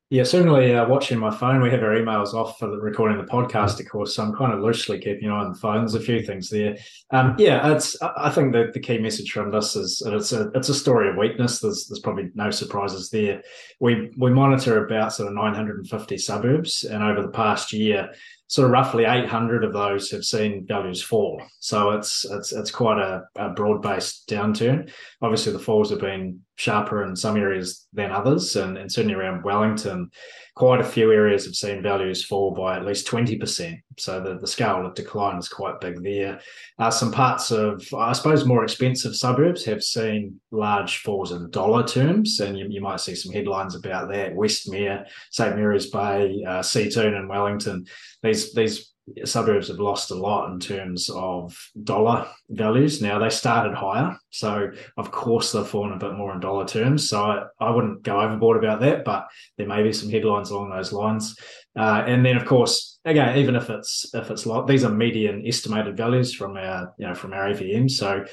Yeah, 0.10 0.24
certainly 0.24 0.74
uh, 0.74 0.88
watching 0.88 1.20
my 1.20 1.36
phone. 1.36 1.62
We 1.62 1.70
have 1.72 1.84
our 1.84 1.90
emails 1.98 2.34
off 2.34 2.58
for 2.58 2.70
the 2.70 2.78
recording 2.78 3.18
the 3.18 3.26
podcast, 3.26 3.78
of 3.82 3.90
course. 3.90 4.16
So 4.16 4.24
I'm 4.24 4.34
kind 4.34 4.54
of 4.54 4.62
loosely 4.62 5.00
keeping 5.00 5.26
an 5.26 5.32
eye 5.32 5.40
on 5.40 5.52
the 5.52 5.60
phone. 5.60 5.80
There's 5.80 5.96
a 5.96 6.00
few 6.00 6.22
things 6.22 6.50
there. 6.50 6.78
Um, 7.12 7.36
yeah, 7.38 7.74
it's. 7.74 8.02
I 8.02 8.30
think 8.30 8.54
that 8.54 8.72
the 8.72 8.80
key 8.80 9.00
message 9.00 9.34
from 9.34 9.52
this 9.52 9.76
is 9.76 10.02
it's 10.06 10.32
a 10.32 10.50
it's 10.56 10.70
a 10.70 10.74
story 10.74 11.10
of 11.10 11.18
weakness. 11.18 11.60
There's 11.60 11.88
there's 11.88 12.00
probably 12.00 12.30
no 12.36 12.52
surprises 12.52 13.10
there. 13.10 13.42
We 13.82 14.10
we 14.18 14.32
monitor 14.32 14.86
about 14.86 15.12
sort 15.12 15.28
of 15.28 15.36
950 15.36 16.18
suburbs, 16.18 16.86
and 16.86 17.04
over 17.04 17.22
the 17.22 17.28
past 17.28 17.74
year, 17.74 18.10
sort 18.48 18.68
of 18.68 18.72
roughly 18.72 19.04
800 19.04 19.66
of 19.66 19.74
those 19.74 20.10
have 20.12 20.24
seen 20.24 20.66
values 20.66 21.04
fall. 21.04 21.42
So 21.60 21.92
it's 21.92 22.24
it's 22.24 22.54
it's 22.54 22.72
quite 22.72 23.00
a, 23.00 23.24
a 23.36 23.50
broad 23.50 23.82
based 23.82 24.30
downturn. 24.30 24.90
Obviously, 25.22 25.52
the 25.52 25.60
falls 25.60 25.90
have 25.90 26.00
been 26.00 26.44
sharper 26.58 27.04
in 27.04 27.16
some 27.16 27.38
areas 27.38 27.88
than 27.94 28.12
others, 28.12 28.56
and, 28.56 28.78
and 28.78 28.92
certainly 28.92 29.16
around 29.16 29.44
Wellington, 29.44 30.10
quite 30.58 30.82
a 30.82 30.84
few 30.84 31.12
areas 31.12 31.46
have 31.46 31.54
seen 31.54 31.84
values 31.84 32.26
fall 32.26 32.50
by 32.50 32.76
at 32.76 32.84
least 32.84 33.08
20%. 33.08 33.80
So 34.00 34.20
the, 34.20 34.40
the 34.40 34.48
scale 34.48 34.84
of 34.84 34.96
decline 34.96 35.38
is 35.38 35.48
quite 35.48 35.80
big 35.80 36.02
there. 36.04 36.40
Uh, 36.80 36.90
some 36.90 37.12
parts 37.12 37.52
of, 37.52 37.84
I 37.96 38.12
suppose, 38.14 38.44
more 38.44 38.64
expensive 38.64 39.16
suburbs 39.16 39.64
have 39.66 39.84
seen 39.84 40.42
large 40.50 40.98
falls 41.04 41.32
in 41.32 41.52
dollar 41.52 41.86
terms, 41.86 42.40
and 42.40 42.58
you, 42.58 42.66
you 42.72 42.82
might 42.82 43.02
see 43.02 43.14
some 43.14 43.32
headlines 43.32 43.76
about 43.76 44.10
that. 44.10 44.34
Westmere, 44.34 45.06
St 45.30 45.56
Mary's 45.56 45.92
Bay, 45.92 46.44
uh, 46.48 46.62
Seatoun, 46.62 47.16
and 47.16 47.30
Wellington. 47.30 47.86
These 48.24 48.56
these 48.56 48.96
suburbs 49.26 49.70
have 49.70 49.80
lost 49.80 50.12
a 50.12 50.16
lot 50.16 50.52
in 50.52 50.60
terms 50.60 51.10
of 51.10 51.58
dollar 51.84 52.28
values. 52.50 53.02
Now 53.02 53.20
they 53.20 53.30
started 53.30 53.74
higher, 53.74 54.18
so 54.30 54.72
of 54.98 55.12
course 55.12 55.52
they've 55.52 55.68
fallen 55.68 55.94
a 55.94 55.98
bit 55.98 56.14
more 56.14 56.34
in 56.34 56.40
dollar 56.40 56.66
terms. 56.66 57.10
So 57.10 57.24
I, 57.24 57.44
I 57.60 57.70
wouldn't 57.72 58.04
go 58.04 58.20
overboard 58.20 58.64
about 58.64 58.82
that, 58.82 59.06
but 59.06 59.28
there 59.58 59.68
may 59.68 59.84
be 59.84 59.94
some 59.94 60.10
headlines 60.10 60.47
along 60.52 60.70
those 60.70 60.94
lines. 60.94 61.36
Uh, 61.78 62.04
and 62.08 62.26
then 62.26 62.38
of 62.38 62.46
course, 62.46 63.00
again, 63.06 63.38
even 63.38 63.56
if 63.56 63.70
it's 63.70 64.10
if 64.14 64.32
it's 64.32 64.46
like 64.46 64.68
these 64.68 64.84
are 64.84 64.92
median 64.92 65.44
estimated 65.46 65.96
values 65.96 66.34
from 66.34 66.58
our 66.58 66.94
you 66.98 67.08
know 67.08 67.14
from 67.14 67.34
our 67.34 67.50
AVM, 67.50 67.90
so 67.90 68.24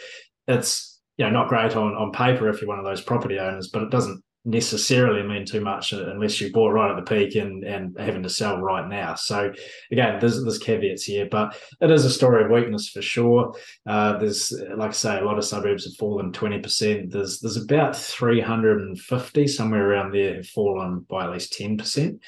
it's 0.48 1.00
you 1.16 1.24
know 1.24 1.30
not 1.30 1.48
great 1.48 1.76
on 1.76 1.94
on 1.94 2.12
paper 2.12 2.48
if 2.48 2.60
you're 2.60 2.68
one 2.68 2.78
of 2.78 2.84
those 2.84 3.00
property 3.00 3.38
owners, 3.38 3.68
but 3.68 3.82
it 3.82 3.90
doesn't 3.90 4.22
necessarily 4.44 5.22
mean 5.22 5.46
too 5.46 5.60
much 5.60 5.92
unless 5.92 6.40
you 6.40 6.52
bought 6.52 6.72
right 6.72 6.90
at 6.90 6.96
the 6.96 7.14
peak 7.14 7.34
and 7.34 7.64
and 7.64 7.98
having 7.98 8.22
to 8.22 8.28
sell 8.28 8.60
right 8.60 8.88
now. 8.88 9.14
So 9.14 9.52
again, 9.90 10.18
there's 10.20 10.42
there's 10.42 10.58
caveats 10.58 11.04
here, 11.04 11.26
but 11.30 11.56
it 11.80 11.90
is 11.90 12.04
a 12.04 12.10
story 12.10 12.44
of 12.44 12.50
weakness 12.50 12.90
for 12.90 13.00
sure. 13.02 13.54
Uh, 13.86 14.18
there's 14.18 14.52
like 14.76 14.90
I 14.90 14.92
say, 14.92 15.18
a 15.18 15.24
lot 15.24 15.38
of 15.38 15.44
suburbs 15.44 15.84
have 15.84 15.96
fallen 15.96 16.32
20%. 16.32 17.10
There's 17.10 17.40
there's 17.40 17.56
about 17.56 17.96
350 17.96 19.46
somewhere 19.46 19.90
around 19.90 20.12
there 20.12 20.36
have 20.36 20.46
fallen 20.48 21.06
by 21.08 21.24
at 21.24 21.32
least 21.32 21.58
10%. 21.58 22.18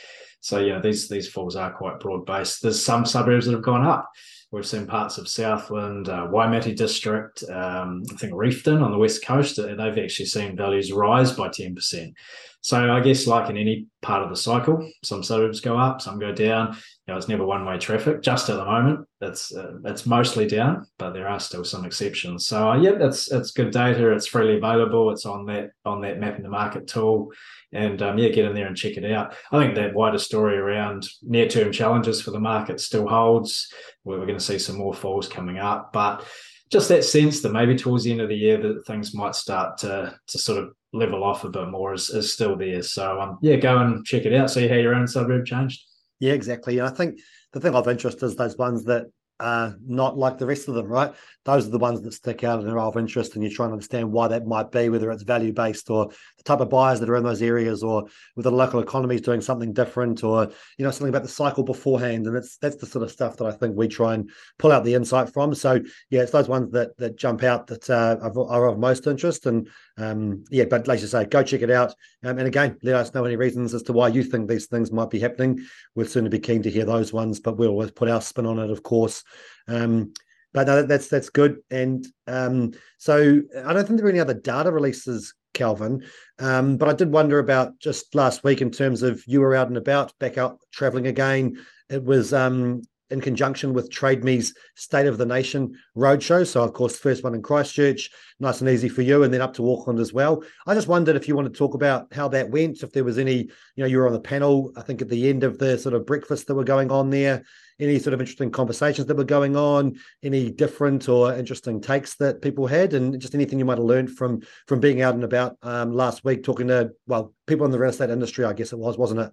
So 0.41 0.61
yeah, 0.61 0.79
these 0.79 1.09
these 1.09 1.29
falls 1.29 1.57
are 1.57 1.73
quite 1.73 2.01
broad 2.01 2.25
based. 2.25 2.63
There's 2.63 2.83
some 2.83 3.05
suburbs 3.05 3.47
that 3.47 3.53
have 3.53 3.63
gone 3.63 3.85
up 3.85 4.11
We've 4.57 4.67
seen 4.67 4.87
parts 4.87 5.19
of 5.19 5.29
Southland, 5.29 6.09
uh, 6.09 6.29
Waimate 6.31 6.79
District, 6.79 7.45
um, 7.51 8.03
I 8.11 8.15
think 8.15 8.33
Reefton 8.35 8.81
on 8.81 8.91
the 8.91 8.97
west 8.97 9.23
coast. 9.23 9.59
Uh, 9.59 9.75
they've 9.75 9.99
actually 10.03 10.25
seen 10.25 10.57
values 10.57 10.91
rise 10.93 11.31
by 11.31 11.51
ten 11.51 11.75
percent. 11.75 12.15
So 12.63 12.91
I 12.91 13.01
guess 13.01 13.27
like 13.27 13.51
in 13.51 13.59
any 13.59 13.87
part 14.01 14.25
of 14.25 14.31
the 14.31 14.35
cycle, 14.35 14.91
some 15.05 15.23
suburbs 15.23 15.61
go 15.61 15.79
up, 15.79 16.01
some 16.01 16.19
go 16.19 16.33
down. 16.33 16.73
You 17.07 17.13
know, 17.13 17.17
it's 17.17 17.29
never 17.29 17.45
one 17.45 17.67
way 17.67 17.79
traffic. 17.79 18.23
Just 18.23 18.49
at 18.49 18.57
the 18.57 18.65
moment, 18.65 19.07
it's 19.21 19.55
uh, 19.55 19.75
it's 19.85 20.07
mostly 20.07 20.49
down, 20.49 20.87
but 20.99 21.13
there 21.13 21.29
are 21.29 21.39
still 21.39 21.63
some 21.63 21.85
exceptions. 21.85 22.47
So 22.47 22.71
uh, 22.71 22.79
yeah, 22.79 22.93
that's 22.93 23.31
it's 23.31 23.51
good 23.51 23.73
data. 23.73 24.11
It's 24.11 24.27
freely 24.27 24.57
available. 24.57 25.11
It's 25.11 25.27
on 25.27 25.45
that 25.47 25.71
on 25.85 26.01
that 26.01 26.19
mapping 26.19 26.45
the 26.45 26.49
market 26.49 26.89
tool, 26.89 27.31
and 27.73 28.01
um, 28.01 28.19
yeah, 28.19 28.31
get 28.31 28.47
in 28.47 28.55
there 28.55 28.67
and 28.67 28.77
check 28.77 28.97
it 28.97 29.13
out. 29.13 29.35
I 29.53 29.63
think 29.63 29.75
that 29.75 29.95
wider 29.95 30.19
story 30.19 30.57
around 30.57 31.07
near 31.23 31.47
term 31.47 31.71
challenges 31.73 32.23
for 32.23 32.31
the 32.31 32.41
market 32.41 32.81
still 32.81 33.07
holds. 33.07 33.71
We're 34.07 34.25
going 34.25 34.39
to 34.39 34.41
see 34.41 34.59
some 34.59 34.77
more 34.77 34.95
falls 34.95 35.29
coming 35.29 35.59
up, 35.59 35.93
but 35.93 36.25
just 36.71 36.89
that 36.89 37.05
sense 37.05 37.43
that 37.43 37.53
maybe 37.53 37.77
towards 37.77 38.05
the 38.05 38.13
end 38.13 38.21
of 38.21 38.29
the 38.29 38.37
year 38.37 38.57
that 38.57 38.87
things 38.87 39.15
might 39.15 39.35
start 39.35 39.79
to 39.79 40.19
to 40.29 40.39
sort 40.39 40.63
of 40.63 40.73
level 40.93 41.23
off 41.23 41.45
a 41.45 41.51
bit 41.51 41.69
more 41.69 41.93
is, 41.93 42.11
is 42.11 42.33
still 42.33 42.57
there. 42.57 42.83
So 42.83 43.21
um, 43.21 43.39
yeah, 43.43 43.57
go 43.57 43.79
and 43.79 44.05
check 44.05 44.25
it 44.25 44.35
out. 44.35 44.51
See 44.51 44.69
how 44.69 44.77
your 44.77 44.95
own 44.95 45.07
suburb 45.07 45.45
changed. 45.45 45.83
Yeah, 46.21 46.33
exactly. 46.33 46.79
And 46.79 46.89
I 46.89 46.91
think 46.91 47.21
the 47.53 47.61
thing 47.61 47.75
of 47.75 47.89
interest 47.89 48.23
is 48.23 48.37
those 48.37 48.57
ones 48.57 48.85
that 48.85 49.07
uh, 49.39 49.73
not 49.87 50.17
like 50.17 50.39
the 50.39 50.47
rest 50.47 50.69
of 50.69 50.75
them, 50.75 50.87
right? 50.87 51.13
Those 51.45 51.67
are 51.67 51.71
the 51.71 51.79
ones 51.79 52.01
that 52.03 52.13
stick 52.13 52.43
out 52.43 52.61
and 52.61 52.71
are 52.71 52.79
of 52.79 52.97
interest, 52.97 53.35
and 53.35 53.43
you're 53.43 53.53
trying 53.53 53.69
to 53.69 53.75
understand 53.75 54.11
why 54.11 54.29
that 54.29 54.47
might 54.47 54.71
be, 54.71 54.89
whether 54.89 55.11
it's 55.11 55.23
value 55.23 55.53
based 55.53 55.91
or 55.91 56.09
the 56.09 56.43
type 56.45 56.61
of 56.61 56.71
buyers 56.71 57.01
that 57.01 57.09
are 57.09 57.17
in 57.17 57.25
those 57.25 57.43
areas, 57.43 57.83
or 57.83 58.07
whether 58.35 58.51
the 58.51 58.57
local 58.57 58.81
economy 58.81 59.17
is 59.17 59.21
doing 59.21 59.41
something 59.41 59.73
different, 59.73 60.25
or 60.25 60.51
you 60.79 60.85
know 60.85 60.91
something 60.91 61.11
about 61.11 61.23
the 61.23 61.29
cycle 61.29 61.65
beforehand. 61.65 62.27
And 62.27 62.37
that's 62.37 62.57
that's 62.57 62.77
the 62.77 62.87
sort 62.87 63.05
of 63.05 63.11
stuff 63.11 63.37
that 63.37 63.47
I 63.47 63.53
think 63.53 63.77
we 63.77 63.89
try 63.89 64.15
and 64.15 64.31
pull 64.59 64.73
out 64.73 64.85
the 64.85 64.95
insight 64.95 65.33
from. 65.33 65.55
So 65.55 65.81
yeah, 66.11 66.23
it's 66.23 66.33
those 66.33 66.49
ones 66.49 66.73
that 66.73 66.97
that 66.97 67.17
jump 67.17 67.43
out 67.43 67.67
that 67.67 67.91
uh, 67.91 68.17
are, 68.23 68.49
are, 68.49 68.67
of 68.67 68.79
most 68.79 69.07
interest. 69.07 69.47
And 69.47 69.69
um, 69.99 70.45
yeah, 70.51 70.65
but 70.65 70.87
like 70.87 71.01
you 71.01 71.07
say, 71.07 71.25
go 71.25 71.43
check 71.43 71.63
it 71.63 71.71
out. 71.71 71.95
Um, 72.25 72.39
and 72.39 72.47
again, 72.47 72.77
let 72.83 72.97
us 72.97 73.15
know 73.15 73.25
any 73.25 73.37
reasons 73.37 73.75
as 73.75 73.83
to 73.85 73.93
why 73.93 74.09
you 74.09 74.23
think 74.23 74.49
these 74.49 74.67
things 74.67 74.93
might 74.93 75.11
be 75.11 75.19
happening. 75.19 75.65
We'll 75.95 76.07
certainly 76.07 76.31
be 76.31 76.39
keen 76.39 76.63
to 76.63 76.71
hear 76.71 76.85
those 76.85 77.13
ones, 77.13 77.41
but 77.41 77.57
we'll 77.57 77.71
always 77.71 77.91
put 77.91 78.09
our 78.09 78.21
spin 78.21 78.47
on 78.47 78.59
it, 78.59 78.71
of 78.71 78.83
course. 78.83 79.25
Um, 79.69 80.13
but 80.53 80.67
no, 80.67 80.83
that's 80.83 81.09
that's 81.09 81.31
good. 81.31 81.59
And 81.71 82.07
um, 82.27 82.73
so 82.99 83.43
I 83.65 83.73
don't 83.73 83.87
think 83.87 83.99
there 83.99 84.07
are 84.07 84.11
any 84.11 84.21
other 84.21 84.35
data 84.35 84.71
releases, 84.71 85.35
Kelvin. 85.55 86.05
Um, 86.39 86.77
but 86.77 86.89
I 86.89 86.93
did 86.93 87.13
wonder 87.13 87.39
about 87.39 87.79
just 87.79 88.15
last 88.15 88.45
week 88.45 88.61
in 88.61 88.71
terms 88.71 89.03
of 89.03 89.23
you 89.27 89.41
were 89.41 89.55
out 89.55 89.69
and 89.69 89.77
about, 89.77 90.13
back 90.19 90.39
out 90.39 90.61
traveling 90.73 91.07
again. 91.07 91.59
It 91.89 92.03
was 92.03 92.33
um, 92.33 92.83
in 93.11 93.21
conjunction 93.21 93.73
with 93.73 93.91
Trade 93.91 94.25
Me's 94.25 94.55
State 94.75 95.07
of 95.07 95.19
the 95.19 95.27
Nation 95.27 95.75
roadshow. 95.97 96.47
So, 96.47 96.63
of 96.63 96.73
course, 96.73 96.99
first 96.99 97.23
one 97.23 97.35
in 97.35 97.43
Christchurch, 97.43 98.11
nice 98.41 98.61
and 98.61 98.71
easy 98.71 98.89
for 98.89 99.03
you, 99.03 99.23
and 99.23 99.33
then 99.33 99.41
up 99.41 99.55
to 99.55 99.73
Auckland 99.73 100.01
as 100.01 100.13
well. 100.13 100.43
I 100.67 100.75
just 100.75 100.89
wondered 100.89 101.17
if 101.17 101.29
you 101.29 101.37
want 101.37 101.53
to 101.53 101.57
talk 101.57 101.75
about 101.75 102.13
how 102.13 102.29
that 102.29 102.51
went, 102.51 102.83
if 102.83 102.93
there 102.93 103.05
was 103.05 103.19
any, 103.19 103.37
you 103.37 103.51
know, 103.77 103.87
you 103.87 103.99
were 103.99 104.07
on 104.07 104.13
the 104.13 104.21
panel, 104.21 104.73
I 104.77 104.83
think 104.83 105.03
at 105.03 105.09
the 105.09 105.29
end 105.29 105.45
of 105.45 105.59
the 105.59 105.79
sort 105.79 105.95
of 105.95 106.07
breakfast 106.07 106.47
that 106.47 106.55
were 106.55 106.65
going 106.65 106.91
on 106.91 107.11
there, 107.11 107.45
any 107.79 107.99
sort 107.99 108.15
of 108.15 108.21
interesting 108.21 108.51
conversations 108.51 109.07
that 109.07 109.17
were 109.17 109.25
going 109.25 109.57
on, 109.57 109.97
any 110.23 110.51
different 110.51 111.09
or 111.09 111.35
interesting 111.35 111.81
takes 111.81 112.17
that 112.17 112.43
people 112.43 112.67
had, 112.67 112.95
and 112.95 113.21
just 113.21 113.35
anything 113.35 113.59
you 113.59 113.65
might 113.65 113.79
have 113.79 113.87
learned 113.87 114.11
from 114.11 114.41
from 114.67 114.81
being 114.81 115.03
out 115.03 115.15
and 115.15 115.25
about 115.25 115.57
um, 115.63 115.93
last 115.93 116.25
week, 116.25 116.43
talking 116.43 116.69
to 116.69 116.91
well 117.07 117.35
people 117.47 117.67
in 117.67 117.73
the 117.73 117.79
real 117.79 117.91
estate 117.91 118.11
industry, 118.11 118.45
I 118.45 118.53
guess 118.53 118.73
it 118.73 118.79
was, 118.79 118.97
wasn't 118.97 119.21
it? 119.21 119.33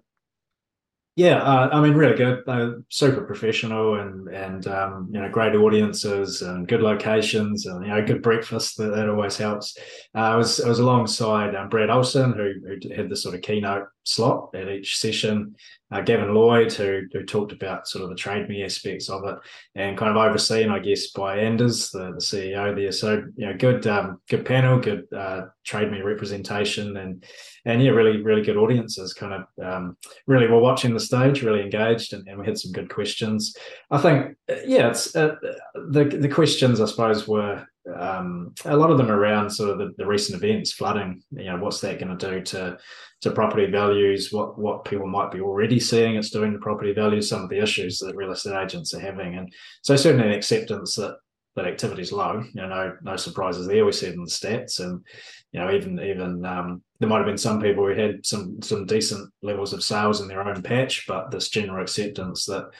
Yeah, 1.16 1.36
uh, 1.42 1.68
I 1.72 1.80
mean, 1.80 1.94
really 1.94 2.16
good. 2.16 2.42
Uh, 2.48 2.80
super 2.88 3.22
professional 3.22 4.00
and 4.00 4.26
and 4.28 4.66
um, 4.66 5.08
you 5.12 5.20
know 5.20 5.28
great 5.30 5.54
audiences 5.54 6.42
and 6.42 6.66
good 6.66 6.82
locations 6.82 7.66
and 7.66 7.84
you 7.86 7.92
know 7.92 8.04
good 8.04 8.20
breakfast. 8.20 8.78
That, 8.78 8.96
that 8.96 9.08
always 9.08 9.36
helps. 9.36 9.78
Uh, 10.12 10.18
I 10.18 10.34
was 10.36 10.60
I 10.60 10.68
was 10.68 10.80
alongside 10.80 11.54
um, 11.54 11.68
Brad 11.68 11.88
Olsen 11.88 12.32
who, 12.32 12.54
who 12.66 12.94
had 12.96 13.08
the 13.08 13.16
sort 13.16 13.36
of 13.36 13.42
keynote 13.42 13.84
slot 14.02 14.50
at 14.56 14.68
each 14.68 14.98
session. 14.98 15.54
Uh, 15.92 16.00
Gavin 16.00 16.34
Lloyd, 16.34 16.72
who, 16.72 17.02
who 17.12 17.24
talked 17.24 17.52
about 17.52 17.86
sort 17.86 18.02
of 18.02 18.10
the 18.10 18.16
trade 18.16 18.48
me 18.48 18.64
aspects 18.64 19.08
of 19.08 19.24
it, 19.24 19.36
and 19.76 19.96
kind 19.96 20.10
of 20.10 20.16
overseen, 20.16 20.68
I 20.70 20.80
guess, 20.80 21.12
by 21.12 21.38
Anders, 21.38 21.90
the, 21.90 22.10
the 22.10 22.20
CEO 22.20 22.74
there. 22.74 22.90
So 22.90 23.22
you 23.36 23.46
know, 23.46 23.54
good 23.56 23.86
um, 23.86 24.20
good 24.28 24.44
panel, 24.44 24.80
good 24.80 25.04
uh, 25.16 25.42
trade 25.62 25.92
me 25.92 26.00
representation, 26.02 26.96
and 26.96 27.24
and 27.64 27.82
yeah, 27.82 27.90
really 27.90 28.22
really 28.22 28.42
good 28.42 28.56
audiences. 28.56 29.12
Kind 29.12 29.34
of 29.34 29.64
um, 29.64 29.96
really 30.26 30.46
were 30.46 30.60
watching 30.60 30.94
the 30.94 31.00
stage, 31.00 31.42
really 31.42 31.62
engaged, 31.62 32.12
and, 32.12 32.26
and 32.28 32.38
we 32.38 32.46
had 32.46 32.58
some 32.58 32.72
good 32.72 32.90
questions. 32.90 33.56
I 33.90 33.98
think 33.98 34.36
yeah, 34.66 34.88
it's 34.88 35.14
uh, 35.16 35.36
the 35.74 36.04
the 36.04 36.28
questions 36.28 36.80
I 36.80 36.86
suppose 36.86 37.26
were 37.26 37.66
um, 37.92 38.54
a 38.64 38.76
lot 38.76 38.90
of 38.90 38.98
them 38.98 39.10
around 39.10 39.50
sort 39.50 39.70
of 39.70 39.78
the, 39.78 39.92
the 39.98 40.06
recent 40.06 40.42
events, 40.42 40.72
flooding. 40.72 41.22
You 41.32 41.44
know, 41.44 41.58
what's 41.58 41.80
that 41.80 41.98
going 41.98 42.16
to 42.16 42.30
do 42.30 42.42
to 42.42 42.78
to 43.22 43.30
property 43.30 43.70
values? 43.70 44.32
What 44.32 44.58
what 44.58 44.84
people 44.84 45.06
might 45.06 45.30
be 45.30 45.40
already 45.40 45.78
seeing 45.80 46.16
it's 46.16 46.30
doing 46.30 46.52
to 46.52 46.58
property 46.58 46.92
values. 46.92 47.28
Some 47.28 47.42
of 47.42 47.50
the 47.50 47.62
issues 47.62 47.98
that 47.98 48.16
real 48.16 48.32
estate 48.32 48.56
agents 48.56 48.94
are 48.94 49.00
having, 49.00 49.36
and 49.36 49.52
so 49.82 49.96
certainly 49.96 50.26
an 50.26 50.34
acceptance 50.34 50.94
that 50.96 51.16
that 51.56 51.66
activity 51.66 52.02
is 52.02 52.12
low. 52.12 52.44
You 52.52 52.62
know, 52.62 52.68
no 52.68 52.96
no 53.02 53.16
surprises 53.16 53.66
there. 53.66 53.84
We 53.84 53.92
see 53.92 54.06
it 54.06 54.14
in 54.14 54.24
the 54.24 54.30
stats, 54.30 54.80
and 54.80 55.04
you 55.52 55.60
know, 55.60 55.72
even 55.72 56.00
even 56.00 56.44
um, 56.44 56.82
there 57.00 57.08
might 57.08 57.18
have 57.18 57.26
been 57.26 57.38
some 57.38 57.60
people 57.60 57.86
who 57.86 57.94
had 57.94 58.24
some 58.26 58.60
some 58.62 58.86
decent 58.86 59.30
levels 59.42 59.72
of 59.72 59.82
sales 59.82 60.20
in 60.20 60.28
their 60.28 60.46
own 60.46 60.62
patch, 60.62 61.06
but 61.06 61.30
this 61.30 61.48
general 61.48 61.82
acceptance 61.82 62.44
that 62.46 62.70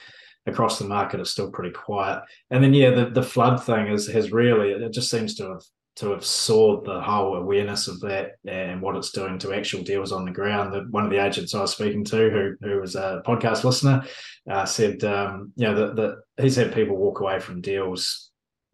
across 0.47 0.77
the 0.77 0.85
market 0.85 1.19
is 1.19 1.31
still 1.31 1.51
pretty 1.51 1.71
quiet. 1.71 2.21
And 2.51 2.63
then 2.63 2.73
yeah, 2.73 2.91
the, 2.91 3.09
the 3.09 3.23
flood 3.23 3.63
thing 3.63 3.87
is 3.87 4.07
has 4.07 4.31
really 4.31 4.71
it 4.71 4.93
just 4.93 5.09
seems 5.09 5.35
to 5.35 5.51
have 5.51 5.63
to 5.97 6.09
have 6.09 6.25
soared 6.25 6.83
the 6.83 6.99
whole 6.99 7.35
awareness 7.35 7.87
of 7.87 8.01
that 8.01 8.33
and 8.45 8.81
what 8.81 8.97
it's 8.97 9.11
doing 9.11 9.39
to 9.39 9.53
actual 9.53 9.81
deals 9.81 10.11
on 10.11 10.25
the 10.25 10.31
ground. 10.31 10.73
That 10.73 10.89
one 10.89 11.05
of 11.05 11.09
the 11.09 11.23
agents 11.23 11.55
I 11.55 11.61
was 11.61 11.71
speaking 11.71 12.03
to, 12.05 12.29
who 12.29 12.55
who 12.61 12.81
was 12.81 12.95
a 12.95 13.23
podcast 13.25 13.63
listener, 13.63 14.03
uh, 14.49 14.65
said 14.65 15.03
um, 15.03 15.53
you 15.55 15.67
know 15.67 15.95
that 15.95 16.17
he's 16.37 16.57
had 16.57 16.73
people 16.73 16.97
walk 16.97 17.21
away 17.21 17.39
from 17.39 17.61
deals 17.61 18.31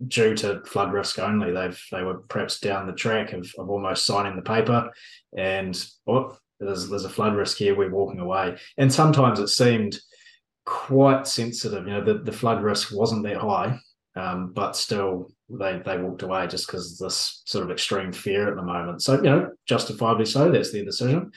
due 0.08 0.36
to 0.36 0.62
flood 0.66 0.94
risk 0.94 1.20
only. 1.20 1.52
They've 1.52 1.80
they 1.92 2.04
were 2.04 2.20
perhaps 2.30 2.60
down 2.60 2.88
the 2.88 2.94
track 2.94 3.34
of, 3.34 3.52
of 3.58 3.70
almost 3.70 4.06
signing 4.06 4.36
the 4.36 4.42
paper, 4.42 4.92
and 5.38 5.84
oh, 6.08 6.38
there's 6.60 6.90
there's 6.90 7.06
a 7.06 7.10
flood 7.10 7.36
risk 7.36 7.58
here. 7.58 7.76
We're 7.76 7.90
walking 7.92 8.20
away, 8.20 8.58
and 8.78 8.92
sometimes 8.92 9.40
it 9.40 9.48
seemed 9.48 10.00
quite 10.66 11.28
sensitive. 11.28 11.88
You 11.88 11.94
know, 11.94 12.04
the, 12.04 12.20
the 12.20 12.32
flood 12.32 12.64
risk 12.64 12.90
wasn't 12.94 13.24
that 13.24 13.38
high, 13.38 13.80
um, 14.16 14.52
but 14.54 14.76
still 14.76 15.32
they 15.50 15.82
they 15.86 15.98
walked 15.98 16.24
away 16.24 16.48
just 16.48 16.68
because 16.68 16.98
this 16.98 17.42
sort 17.46 17.66
of 17.66 17.72
extreme 17.72 18.12
fear 18.12 18.50
at 18.50 18.56
the 18.56 18.64
moment. 18.64 19.02
So 19.02 19.16
you 19.16 19.24
know, 19.24 19.50
justifiably 19.68 20.26
so. 20.26 20.52
That's 20.52 20.72
their 20.72 20.86
decision. 20.86 21.32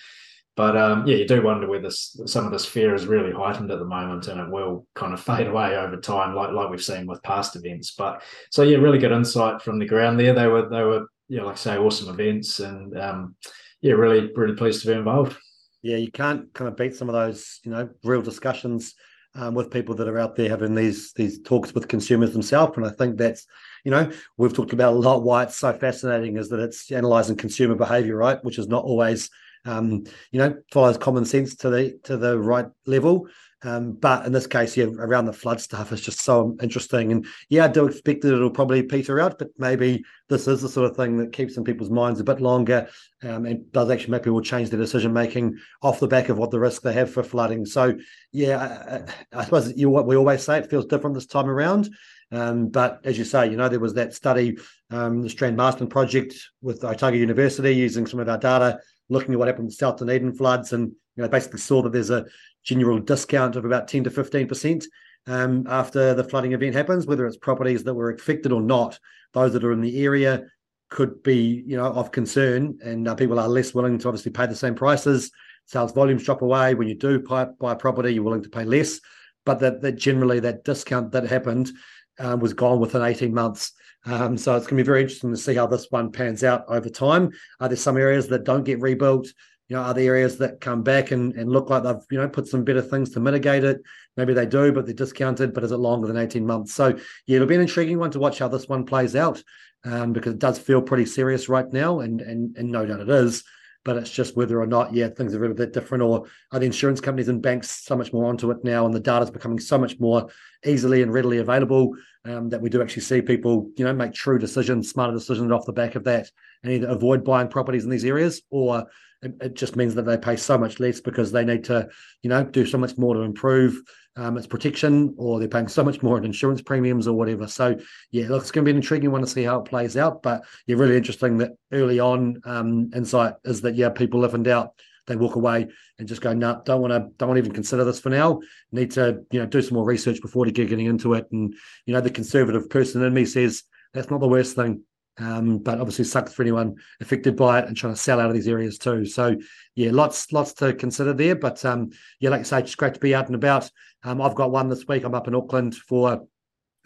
But 0.56 0.76
um, 0.76 1.06
yeah, 1.06 1.16
you 1.16 1.26
do 1.26 1.42
wonder 1.42 1.68
whether 1.68 1.90
some 1.90 2.46
of 2.46 2.52
this 2.52 2.64
fear 2.64 2.94
is 2.94 3.06
really 3.06 3.32
heightened 3.32 3.72
at 3.72 3.80
the 3.80 3.84
moment, 3.84 4.28
and 4.28 4.40
it 4.40 4.50
will 4.50 4.86
kind 4.94 5.12
of 5.12 5.20
fade 5.20 5.48
away 5.48 5.76
over 5.76 5.96
time, 5.96 6.34
like 6.34 6.52
like 6.52 6.70
we've 6.70 6.82
seen 6.82 7.06
with 7.06 7.22
past 7.22 7.56
events. 7.56 7.94
But 7.96 8.22
so 8.50 8.62
yeah, 8.62 8.76
really 8.76 8.98
good 8.98 9.12
insight 9.12 9.62
from 9.62 9.78
the 9.78 9.86
ground 9.86 10.18
there. 10.18 10.32
They 10.32 10.46
were 10.46 10.68
they 10.68 10.82
were 10.82 11.06
yeah, 11.28 11.42
like 11.42 11.54
I 11.54 11.58
say, 11.58 11.76
awesome 11.76 12.08
events, 12.08 12.60
and 12.60 12.96
um, 12.98 13.34
yeah, 13.80 13.94
really 13.94 14.30
really 14.36 14.54
pleased 14.54 14.82
to 14.82 14.88
be 14.88 14.94
involved. 14.94 15.36
Yeah, 15.82 15.96
you 15.96 16.10
can't 16.10 16.52
kind 16.54 16.68
of 16.68 16.76
beat 16.76 16.94
some 16.94 17.08
of 17.08 17.14
those, 17.14 17.60
you 17.64 17.70
know, 17.70 17.90
real 18.04 18.22
discussions 18.22 18.94
um, 19.34 19.54
with 19.54 19.70
people 19.70 19.94
that 19.96 20.08
are 20.08 20.18
out 20.18 20.36
there 20.36 20.48
having 20.48 20.74
these 20.74 21.12
these 21.12 21.42
talks 21.42 21.74
with 21.74 21.88
consumers 21.88 22.32
themselves. 22.32 22.76
And 22.76 22.86
I 22.86 22.90
think 22.90 23.18
that's, 23.18 23.46
you 23.84 23.90
know, 23.90 24.10
we've 24.36 24.54
talked 24.54 24.72
about 24.72 24.94
a 24.94 24.96
lot 24.96 25.22
why 25.22 25.42
it's 25.42 25.56
so 25.56 25.72
fascinating 25.72 26.36
is 26.36 26.48
that 26.50 26.60
it's 26.60 26.90
analyzing 26.92 27.36
consumer 27.36 27.74
behavior, 27.74 28.16
right? 28.16 28.42
Which 28.44 28.58
is 28.58 28.68
not 28.68 28.84
always 28.84 29.28
um, 29.64 30.04
you 30.30 30.38
know, 30.38 30.56
follows 30.70 30.98
common 30.98 31.24
sense 31.24 31.54
to 31.56 31.70
the 31.70 31.98
to 32.04 32.16
the 32.16 32.38
right 32.38 32.66
level. 32.86 33.28
Um, 33.64 33.92
but 33.92 34.26
in 34.26 34.32
this 34.32 34.46
case, 34.46 34.76
yeah, 34.76 34.84
around 34.98 35.24
the 35.24 35.32
flood 35.32 35.58
stuff 35.58 35.90
is 35.90 36.02
just 36.02 36.20
so 36.20 36.54
interesting. 36.62 37.12
And 37.12 37.26
yeah, 37.48 37.64
I 37.64 37.68
do 37.68 37.86
expect 37.86 38.20
that 38.20 38.34
it'll 38.34 38.50
probably 38.50 38.82
peter 38.82 39.20
out, 39.20 39.38
but 39.38 39.48
maybe 39.56 40.04
this 40.28 40.46
is 40.46 40.60
the 40.60 40.68
sort 40.68 40.90
of 40.90 40.96
thing 40.96 41.16
that 41.16 41.32
keeps 41.32 41.56
in 41.56 41.64
people's 41.64 41.88
minds 41.88 42.20
a 42.20 42.24
bit 42.24 42.42
longer 42.42 42.86
um, 43.22 43.46
and 43.46 43.72
does 43.72 43.90
actually 43.90 44.10
make 44.10 44.24
people 44.24 44.42
change 44.42 44.68
their 44.68 44.78
decision 44.78 45.14
making 45.14 45.56
off 45.80 45.98
the 45.98 46.06
back 46.06 46.28
of 46.28 46.36
what 46.36 46.50
the 46.50 46.60
risk 46.60 46.82
they 46.82 46.92
have 46.92 47.10
for 47.10 47.22
flooding. 47.22 47.64
So 47.64 47.96
yeah, 48.32 49.02
I, 49.32 49.38
I 49.38 49.44
suppose 49.44 49.74
you 49.76 49.88
what 49.88 50.06
we 50.06 50.16
always 50.16 50.42
say 50.42 50.58
it 50.58 50.68
feels 50.68 50.84
different 50.84 51.14
this 51.14 51.26
time 51.26 51.48
around. 51.48 51.88
Um, 52.30 52.68
but 52.68 53.00
as 53.04 53.16
you 53.16 53.24
say, 53.24 53.48
you 53.48 53.56
know, 53.56 53.68
there 53.68 53.80
was 53.80 53.94
that 53.94 54.12
study, 54.12 54.58
um, 54.90 55.22
the 55.22 55.30
Strand 55.30 55.56
Marsden 55.56 55.86
project 55.86 56.34
with 56.60 56.84
Otago 56.84 57.16
University 57.16 57.74
using 57.74 58.06
some 58.06 58.20
of 58.20 58.28
our 58.28 58.38
data, 58.38 58.80
looking 59.08 59.32
at 59.32 59.38
what 59.38 59.48
happened 59.48 59.66
with 59.66 59.74
South 59.74 59.98
Dunedin 59.98 60.34
floods, 60.34 60.72
and 60.72 60.92
you 61.16 61.22
know, 61.22 61.28
basically 61.28 61.60
saw 61.60 61.82
that 61.82 61.92
there's 61.92 62.10
a 62.10 62.26
general 62.64 62.98
discount 62.98 63.56
of 63.56 63.64
about 63.64 63.88
10 63.88 64.04
to 64.04 64.10
15% 64.10 64.84
um, 65.26 65.66
after 65.68 66.14
the 66.14 66.24
flooding 66.24 66.52
event 66.52 66.74
happens, 66.74 67.06
whether 67.06 67.26
it's 67.26 67.36
properties 67.36 67.84
that 67.84 67.94
were 67.94 68.10
affected 68.10 68.52
or 68.52 68.60
not. 68.60 68.98
Those 69.32 69.52
that 69.52 69.64
are 69.64 69.72
in 69.72 69.80
the 69.80 70.04
area 70.04 70.44
could 70.90 71.22
be, 71.22 71.64
you 71.66 71.76
know, 71.76 71.86
of 71.86 72.12
concern, 72.12 72.78
and 72.82 73.08
uh, 73.08 73.14
people 73.14 73.38
are 73.38 73.48
less 73.48 73.74
willing 73.74 73.98
to 73.98 74.08
obviously 74.08 74.32
pay 74.32 74.46
the 74.46 74.54
same 74.54 74.74
prices. 74.74 75.30
Sales 75.66 75.92
volumes 75.92 76.24
drop 76.24 76.42
away 76.42 76.74
when 76.74 76.88
you 76.88 76.94
do 76.94 77.20
buy, 77.20 77.46
buy 77.58 77.74
property. 77.74 78.14
You're 78.14 78.22
willing 78.22 78.42
to 78.42 78.50
pay 78.50 78.64
less, 78.64 79.00
but 79.46 79.60
that, 79.60 79.80
that 79.80 79.92
generally 79.92 80.40
that 80.40 80.64
discount 80.64 81.12
that 81.12 81.24
happened 81.24 81.70
um, 82.18 82.40
was 82.40 82.52
gone 82.52 82.80
within 82.80 83.02
18 83.02 83.32
months. 83.32 83.72
Um, 84.06 84.36
so 84.36 84.54
it's 84.56 84.66
going 84.66 84.76
to 84.76 84.82
be 84.82 84.86
very 84.86 85.02
interesting 85.02 85.30
to 85.30 85.36
see 85.36 85.54
how 85.54 85.66
this 85.66 85.86
one 85.90 86.12
pans 86.12 86.44
out 86.44 86.64
over 86.68 86.88
time. 86.88 87.30
Are 87.60 87.68
there 87.68 87.76
some 87.76 87.96
areas 87.96 88.28
that 88.28 88.44
don't 88.44 88.64
get 88.64 88.80
rebuilt? 88.80 89.26
You 89.68 89.76
know, 89.76 89.82
are 89.82 89.94
there 89.94 90.14
areas 90.14 90.36
that 90.38 90.60
come 90.60 90.82
back 90.82 91.10
and, 91.10 91.32
and 91.34 91.50
look 91.50 91.70
like 91.70 91.84
they've, 91.84 91.96
you 92.10 92.18
know, 92.18 92.28
put 92.28 92.46
some 92.46 92.64
better 92.64 92.82
things 92.82 93.10
to 93.10 93.20
mitigate 93.20 93.64
it? 93.64 93.80
Maybe 94.16 94.34
they 94.34 94.44
do, 94.44 94.72
but 94.72 94.84
they're 94.84 94.94
discounted. 94.94 95.54
But 95.54 95.64
is 95.64 95.72
it 95.72 95.78
longer 95.78 96.06
than 96.06 96.18
18 96.18 96.46
months? 96.46 96.74
So, 96.74 96.98
yeah, 97.26 97.36
it'll 97.36 97.48
be 97.48 97.54
an 97.54 97.62
intriguing 97.62 97.98
one 97.98 98.10
to 98.10 98.18
watch 98.18 98.38
how 98.38 98.48
this 98.48 98.68
one 98.68 98.84
plays 98.84 99.16
out 99.16 99.42
um, 99.84 100.12
because 100.12 100.34
it 100.34 100.38
does 100.38 100.58
feel 100.58 100.82
pretty 100.82 101.06
serious 101.06 101.48
right 101.48 101.72
now. 101.72 102.00
And, 102.00 102.20
and, 102.20 102.56
and 102.58 102.70
no 102.70 102.84
doubt 102.84 103.00
it 103.00 103.08
is 103.08 103.42
but 103.84 103.96
it's 103.96 104.10
just 104.10 104.36
whether 104.36 104.60
or 104.60 104.66
not, 104.66 104.94
yeah, 104.94 105.08
things 105.08 105.34
are 105.34 105.44
a 105.44 105.54
bit 105.54 105.72
different, 105.72 106.02
or 106.02 106.24
are 106.52 106.58
the 106.58 106.66
insurance 106.66 107.00
companies 107.00 107.28
and 107.28 107.42
banks 107.42 107.70
so 107.84 107.96
much 107.96 108.12
more 108.12 108.26
onto 108.26 108.50
it 108.50 108.64
now, 108.64 108.86
and 108.86 108.94
the 108.94 109.00
data 109.00 109.24
is 109.24 109.30
becoming 109.30 109.58
so 109.58 109.78
much 109.78 110.00
more 110.00 110.28
easily 110.64 111.02
and 111.02 111.12
readily 111.12 111.38
available 111.38 111.94
um, 112.24 112.48
that 112.48 112.60
we 112.60 112.70
do 112.70 112.80
actually 112.80 113.02
see 113.02 113.20
people, 113.20 113.70
you 113.76 113.84
know, 113.84 113.92
make 113.92 114.14
true 114.14 114.38
decisions, 114.38 114.88
smarter 114.88 115.12
decisions 115.12 115.52
off 115.52 115.66
the 115.66 115.72
back 115.72 115.94
of 115.94 116.04
that, 116.04 116.30
and 116.62 116.72
either 116.72 116.88
avoid 116.88 117.24
buying 117.24 117.48
properties 117.48 117.84
in 117.84 117.90
these 117.90 118.04
areas, 118.04 118.42
or 118.50 118.86
it, 119.22 119.34
it 119.40 119.54
just 119.54 119.76
means 119.76 119.94
that 119.94 120.06
they 120.06 120.16
pay 120.16 120.36
so 120.36 120.56
much 120.56 120.80
less 120.80 121.00
because 121.00 121.30
they 121.30 121.44
need 121.44 121.64
to, 121.64 121.88
you 122.22 122.30
know, 122.30 122.42
do 122.42 122.64
so 122.64 122.78
much 122.78 122.96
more 122.96 123.14
to 123.14 123.20
improve 123.20 123.82
um, 124.16 124.36
its 124.36 124.46
protection, 124.46 125.14
or 125.16 125.38
they're 125.38 125.48
paying 125.48 125.68
so 125.68 125.82
much 125.82 126.02
more 126.02 126.18
in 126.18 126.24
insurance 126.24 126.62
premiums 126.62 127.06
or 127.08 127.16
whatever. 127.16 127.46
So 127.46 127.76
yeah, 128.10 128.28
look, 128.28 128.42
it's 128.42 128.50
going 128.50 128.64
to 128.64 128.68
be 128.68 128.70
an 128.70 128.76
intriguing 128.76 129.10
one 129.10 129.20
to 129.20 129.26
see 129.26 129.42
how 129.42 129.60
it 129.60 129.64
plays 129.64 129.96
out. 129.96 130.22
But 130.22 130.44
yeah, 130.66 130.76
really 130.76 130.96
interesting 130.96 131.38
that 131.38 131.52
early 131.72 132.00
on 132.00 132.40
um, 132.44 132.90
insight 132.94 133.34
is 133.44 133.60
that 133.62 133.74
yeah, 133.74 133.90
people 133.90 134.20
live 134.20 134.34
in 134.34 134.42
doubt. 134.42 134.72
They 135.06 135.16
walk 135.16 135.36
away 135.36 135.68
and 135.98 136.08
just 136.08 136.22
go, 136.22 136.32
no, 136.32 136.52
nah, 136.52 136.60
don't 136.62 136.80
want 136.80 136.92
to, 136.92 137.10
don't 137.18 137.28
want 137.28 137.36
to 137.36 137.42
even 137.42 137.52
consider 137.52 137.84
this 137.84 138.00
for 138.00 138.08
now. 138.08 138.40
Need 138.72 138.92
to, 138.92 139.22
you 139.30 139.40
know, 139.40 139.46
do 139.46 139.60
some 139.60 139.74
more 139.74 139.84
research 139.84 140.22
before 140.22 140.46
getting 140.46 140.86
into 140.86 141.12
it. 141.14 141.26
And 141.30 141.54
you 141.84 141.92
know, 141.92 142.00
the 142.00 142.10
conservative 142.10 142.70
person 142.70 143.02
in 143.02 143.12
me 143.12 143.26
says 143.26 143.64
that's 143.92 144.10
not 144.10 144.20
the 144.20 144.28
worst 144.28 144.56
thing. 144.56 144.82
Um, 145.16 145.58
but 145.58 145.78
obviously 145.78 146.04
sucks 146.04 146.34
for 146.34 146.42
anyone 146.42 146.74
affected 147.00 147.36
by 147.36 147.60
it 147.60 147.68
and 147.68 147.76
trying 147.76 147.92
to 147.92 148.00
sell 148.00 148.18
out 148.18 148.28
of 148.28 148.34
these 148.34 148.48
areas 148.48 148.78
too. 148.78 149.06
So 149.06 149.36
yeah, 149.76 149.90
lots 149.92 150.32
lots 150.32 150.52
to 150.54 150.72
consider 150.74 151.12
there. 151.12 151.36
But 151.36 151.64
um, 151.64 151.90
yeah, 152.18 152.30
like 152.30 152.40
I 152.40 152.44
say, 152.44 152.58
it's 152.60 152.74
great 152.74 152.94
to 152.94 153.00
be 153.00 153.14
out 153.14 153.26
and 153.26 153.36
about. 153.36 153.70
Um, 154.02 154.20
I've 154.20 154.34
got 154.34 154.50
one 154.50 154.68
this 154.68 154.88
week. 154.88 155.04
I'm 155.04 155.14
up 155.14 155.28
in 155.28 155.34
Auckland 155.34 155.76
for 155.76 156.26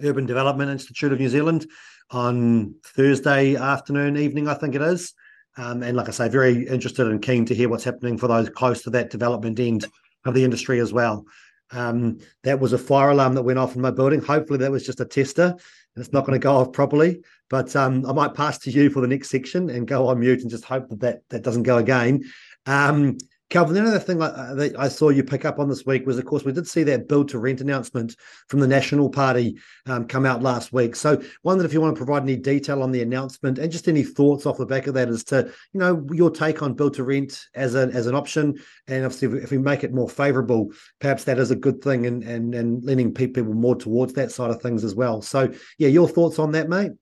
Urban 0.02 0.26
Development 0.26 0.70
Institute 0.70 1.12
of 1.12 1.20
New 1.20 1.28
Zealand 1.28 1.66
on 2.10 2.74
Thursday 2.84 3.56
afternoon, 3.56 4.16
evening, 4.16 4.48
I 4.48 4.54
think 4.54 4.74
it 4.74 4.82
is. 4.82 5.12
Um, 5.56 5.82
and 5.82 5.96
like 5.96 6.08
I 6.08 6.12
say, 6.12 6.28
very 6.28 6.66
interested 6.66 7.06
and 7.08 7.20
keen 7.20 7.44
to 7.46 7.54
hear 7.54 7.68
what's 7.68 7.84
happening 7.84 8.16
for 8.16 8.28
those 8.28 8.48
close 8.48 8.82
to 8.82 8.90
that 8.90 9.10
development 9.10 9.58
end 9.58 9.86
of 10.24 10.34
the 10.34 10.44
industry 10.44 10.78
as 10.80 10.92
well. 10.92 11.24
Um, 11.70 12.18
that 12.44 12.60
was 12.60 12.72
a 12.72 12.78
fire 12.78 13.10
alarm 13.10 13.34
that 13.34 13.42
went 13.42 13.58
off 13.58 13.76
in 13.76 13.82
my 13.82 13.90
building. 13.90 14.20
Hopefully, 14.20 14.58
that 14.60 14.70
was 14.70 14.86
just 14.86 15.00
a 15.00 15.04
tester 15.04 15.56
and 15.98 16.04
it's 16.04 16.12
not 16.12 16.24
going 16.24 16.38
to 16.38 16.42
go 16.42 16.56
off 16.56 16.72
properly. 16.72 17.22
But 17.50 17.74
um, 17.74 18.06
I 18.06 18.12
might 18.12 18.34
pass 18.34 18.58
to 18.58 18.70
you 18.70 18.88
for 18.88 19.00
the 19.00 19.08
next 19.08 19.30
section 19.30 19.68
and 19.68 19.86
go 19.86 20.06
on 20.06 20.20
mute 20.20 20.42
and 20.42 20.50
just 20.50 20.64
hope 20.64 20.88
that 20.90 21.00
that, 21.00 21.22
that 21.30 21.42
doesn't 21.42 21.64
go 21.64 21.78
again. 21.78 22.22
Um, 22.66 23.18
Kelvin, 23.50 23.74
the 23.74 23.88
other 23.88 23.98
thing 23.98 24.20
uh, 24.20 24.52
that 24.56 24.78
I 24.78 24.88
saw 24.88 25.08
you 25.08 25.24
pick 25.24 25.46
up 25.46 25.58
on 25.58 25.70
this 25.70 25.86
week 25.86 26.06
was, 26.06 26.18
of 26.18 26.26
course, 26.26 26.44
we 26.44 26.52
did 26.52 26.68
see 26.68 26.82
that 26.82 27.08
build 27.08 27.30
to 27.30 27.38
rent 27.38 27.62
announcement 27.62 28.14
from 28.48 28.60
the 28.60 28.66
National 28.66 29.08
Party 29.08 29.56
um, 29.86 30.06
come 30.06 30.26
out 30.26 30.42
last 30.42 30.70
week. 30.70 30.94
So, 30.94 31.22
wondered 31.44 31.64
if 31.64 31.72
you 31.72 31.80
want 31.80 31.94
to 31.94 32.04
provide 32.04 32.24
any 32.24 32.36
detail 32.36 32.82
on 32.82 32.92
the 32.92 33.00
announcement 33.00 33.58
and 33.58 33.72
just 33.72 33.88
any 33.88 34.02
thoughts 34.02 34.44
off 34.44 34.58
the 34.58 34.66
back 34.66 34.86
of 34.86 34.94
that 34.94 35.08
as 35.08 35.24
to, 35.24 35.50
you 35.72 35.80
know, 35.80 36.06
your 36.12 36.30
take 36.30 36.62
on 36.62 36.74
build 36.74 36.94
to 36.94 37.04
rent 37.04 37.46
as 37.54 37.74
an 37.74 37.90
as 37.92 38.06
an 38.06 38.14
option, 38.14 38.58
and 38.86 39.04
obviously 39.04 39.40
if 39.40 39.50
we 39.50 39.58
make 39.58 39.82
it 39.82 39.94
more 39.94 40.10
favourable, 40.10 40.70
perhaps 41.00 41.24
that 41.24 41.38
is 41.38 41.50
a 41.50 41.56
good 41.56 41.82
thing, 41.82 42.04
and 42.04 42.22
and 42.24 42.54
and 42.54 42.84
leaning 42.84 43.14
people 43.14 43.44
more 43.44 43.76
towards 43.76 44.12
that 44.12 44.30
side 44.30 44.50
of 44.50 44.60
things 44.60 44.84
as 44.84 44.94
well. 44.94 45.22
So, 45.22 45.50
yeah, 45.78 45.88
your 45.88 46.08
thoughts 46.08 46.38
on 46.38 46.52
that, 46.52 46.68
mate? 46.68 46.92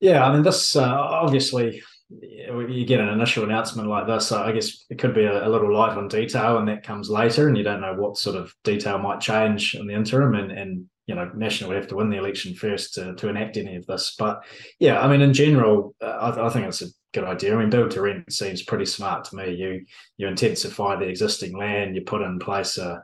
Yeah, 0.00 0.26
I 0.26 0.32
mean, 0.34 0.42
this 0.42 0.76
uh, 0.76 0.82
obviously 0.84 1.82
you 2.20 2.84
get 2.84 3.00
an 3.00 3.08
initial 3.08 3.44
announcement 3.44 3.88
like 3.88 4.06
this, 4.06 4.28
so 4.28 4.42
I 4.42 4.52
guess 4.52 4.84
it 4.90 4.98
could 4.98 5.14
be 5.14 5.24
a, 5.24 5.46
a, 5.46 5.48
little 5.48 5.72
light 5.72 5.96
on 5.96 6.08
detail, 6.08 6.58
and 6.58 6.68
that 6.68 6.82
comes 6.82 7.08
later, 7.08 7.48
and 7.48 7.56
you 7.56 7.64
don't 7.64 7.80
know 7.80 7.94
what 7.94 8.16
sort 8.16 8.36
of 8.36 8.54
detail 8.64 8.98
might 8.98 9.20
change 9.20 9.74
in 9.74 9.86
the 9.86 9.94
interim, 9.94 10.34
and 10.34 10.52
and 10.52 10.86
you 11.06 11.14
know, 11.14 11.30
National 11.34 11.70
would 11.70 11.76
have 11.76 11.88
to 11.88 11.96
win 11.96 12.10
the 12.10 12.18
election 12.18 12.54
first 12.54 12.94
to, 12.94 13.14
to 13.16 13.28
enact 13.28 13.56
any 13.56 13.76
of 13.76 13.86
this. 13.86 14.14
But 14.16 14.44
yeah, 14.78 15.00
I 15.00 15.08
mean, 15.08 15.20
in 15.20 15.34
general, 15.34 15.94
uh, 16.00 16.06
I, 16.06 16.46
I, 16.46 16.48
think 16.50 16.66
it's 16.66 16.82
a 16.82 16.86
good 17.12 17.24
idea. 17.24 17.56
I 17.56 17.58
mean, 17.58 17.70
build 17.70 17.90
to 17.92 18.02
rent 18.02 18.32
seems 18.32 18.62
pretty 18.62 18.86
smart 18.86 19.24
to 19.24 19.36
me. 19.36 19.54
You 19.54 19.84
you 20.16 20.28
intensify 20.28 20.96
the 20.96 21.08
existing 21.08 21.56
land, 21.56 21.96
you 21.96 22.02
put 22.02 22.22
in 22.22 22.38
place 22.38 22.78
a 22.78 23.02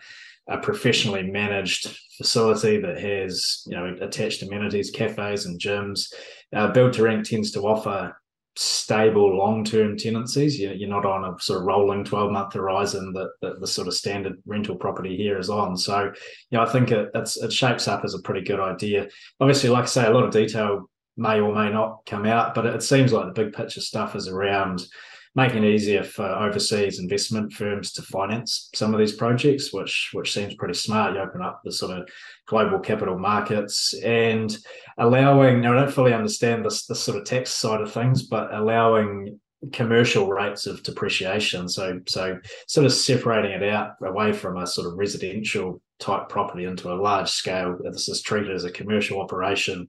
a 0.48 0.59
professionally 0.59 1.22
managed 1.24 1.94
facility 2.16 2.80
that 2.80 2.98
has 2.98 3.62
you 3.66 3.76
know 3.76 3.96
attached 4.00 4.42
amenities, 4.42 4.90
cafes, 4.90 5.46
and 5.46 5.61
gyms. 5.61 6.12
Uh, 6.54 6.68
build 6.72 6.94
to 6.94 7.02
rent 7.02 7.26
tends 7.26 7.50
to 7.52 7.61
offer 7.61 8.17
stable 8.61 9.37
long-term 9.37 9.97
tenancies. 9.97 10.59
You're 10.59 10.88
not 10.88 11.07
on 11.07 11.25
a 11.25 11.40
sort 11.40 11.61
of 11.61 11.66
rolling 11.66 12.03
12-month 12.03 12.55
horizon 12.55 13.12
that, 13.12 13.31
that, 13.40 13.61
the 13.61 13.66
sort 13.68 13.87
of 13.87 13.94
standard 13.94 14.42
rental 14.47 14.75
property 14.75 15.16
here 15.16 15.38
is 15.38 15.49
on. 15.49 15.77
So, 15.77 16.12
know, 16.51 16.62
I 16.62 16.68
think 16.68 16.90
it, 16.90 17.11
it 17.14 17.53
shapes 17.53 17.87
up 17.87 18.05
as 18.05 18.14
a 18.14 18.23
pretty 18.23 18.40
good 18.40 18.59
idea. 18.59 19.07
Obviously, 19.38 19.71
like 19.71 19.85
I 19.85 19.87
say, 19.87 20.07
a 20.07 20.11
lot 20.11 20.25
of 20.25 20.33
detail 20.33 20.90
may 21.16 21.38
or 21.38 21.55
may 21.55 21.71
not 21.71 22.01
come 22.05 22.27
out, 22.27 22.57
but 22.57 22.66
it 22.66 22.83
seems 22.83 23.12
like 23.12 23.27
the 23.27 23.44
big 23.44 23.53
picture 23.53 23.81
stuff 23.81 24.16
is 24.16 24.27
around 24.27 24.85
making 25.34 25.64
it 25.64 25.68
easier 25.68 26.02
for 26.02 26.24
overseas 26.24 26.98
investment 26.98 27.52
firms 27.52 27.92
to 27.92 28.02
finance 28.02 28.70
some 28.74 28.92
of 28.92 29.00
these 29.00 29.12
projects, 29.12 29.72
which 29.72 30.10
which 30.12 30.32
seems 30.32 30.54
pretty 30.54 30.74
smart. 30.74 31.14
You 31.14 31.20
open 31.20 31.42
up 31.42 31.60
the 31.64 31.72
sort 31.72 31.98
of 31.98 32.08
global 32.46 32.78
capital 32.78 33.18
markets 33.18 33.94
and 34.04 34.56
allowing. 34.98 35.60
Now, 35.60 35.72
I 35.72 35.80
don't 35.80 35.92
fully 35.92 36.12
understand 36.12 36.64
this 36.64 36.86
this 36.86 37.00
sort 37.00 37.18
of 37.18 37.24
tax 37.24 37.50
side 37.50 37.80
of 37.80 37.92
things, 37.92 38.24
but 38.24 38.52
allowing 38.52 39.40
commercial 39.72 40.28
rates 40.28 40.66
of 40.66 40.82
depreciation. 40.82 41.68
So 41.68 42.00
so 42.06 42.38
sort 42.66 42.86
of 42.86 42.92
separating 42.92 43.50
it 43.50 43.62
out 43.62 43.92
away 44.02 44.32
from 44.32 44.56
a 44.56 44.66
sort 44.66 44.86
of 44.86 44.98
residential 44.98 45.82
type 45.98 46.28
property 46.28 46.64
into 46.64 46.92
a 46.92 46.94
large 46.94 47.28
scale. 47.28 47.76
This 47.82 48.08
is 48.08 48.22
treated 48.22 48.54
as 48.54 48.64
a 48.64 48.70
commercial 48.70 49.20
operation 49.20 49.88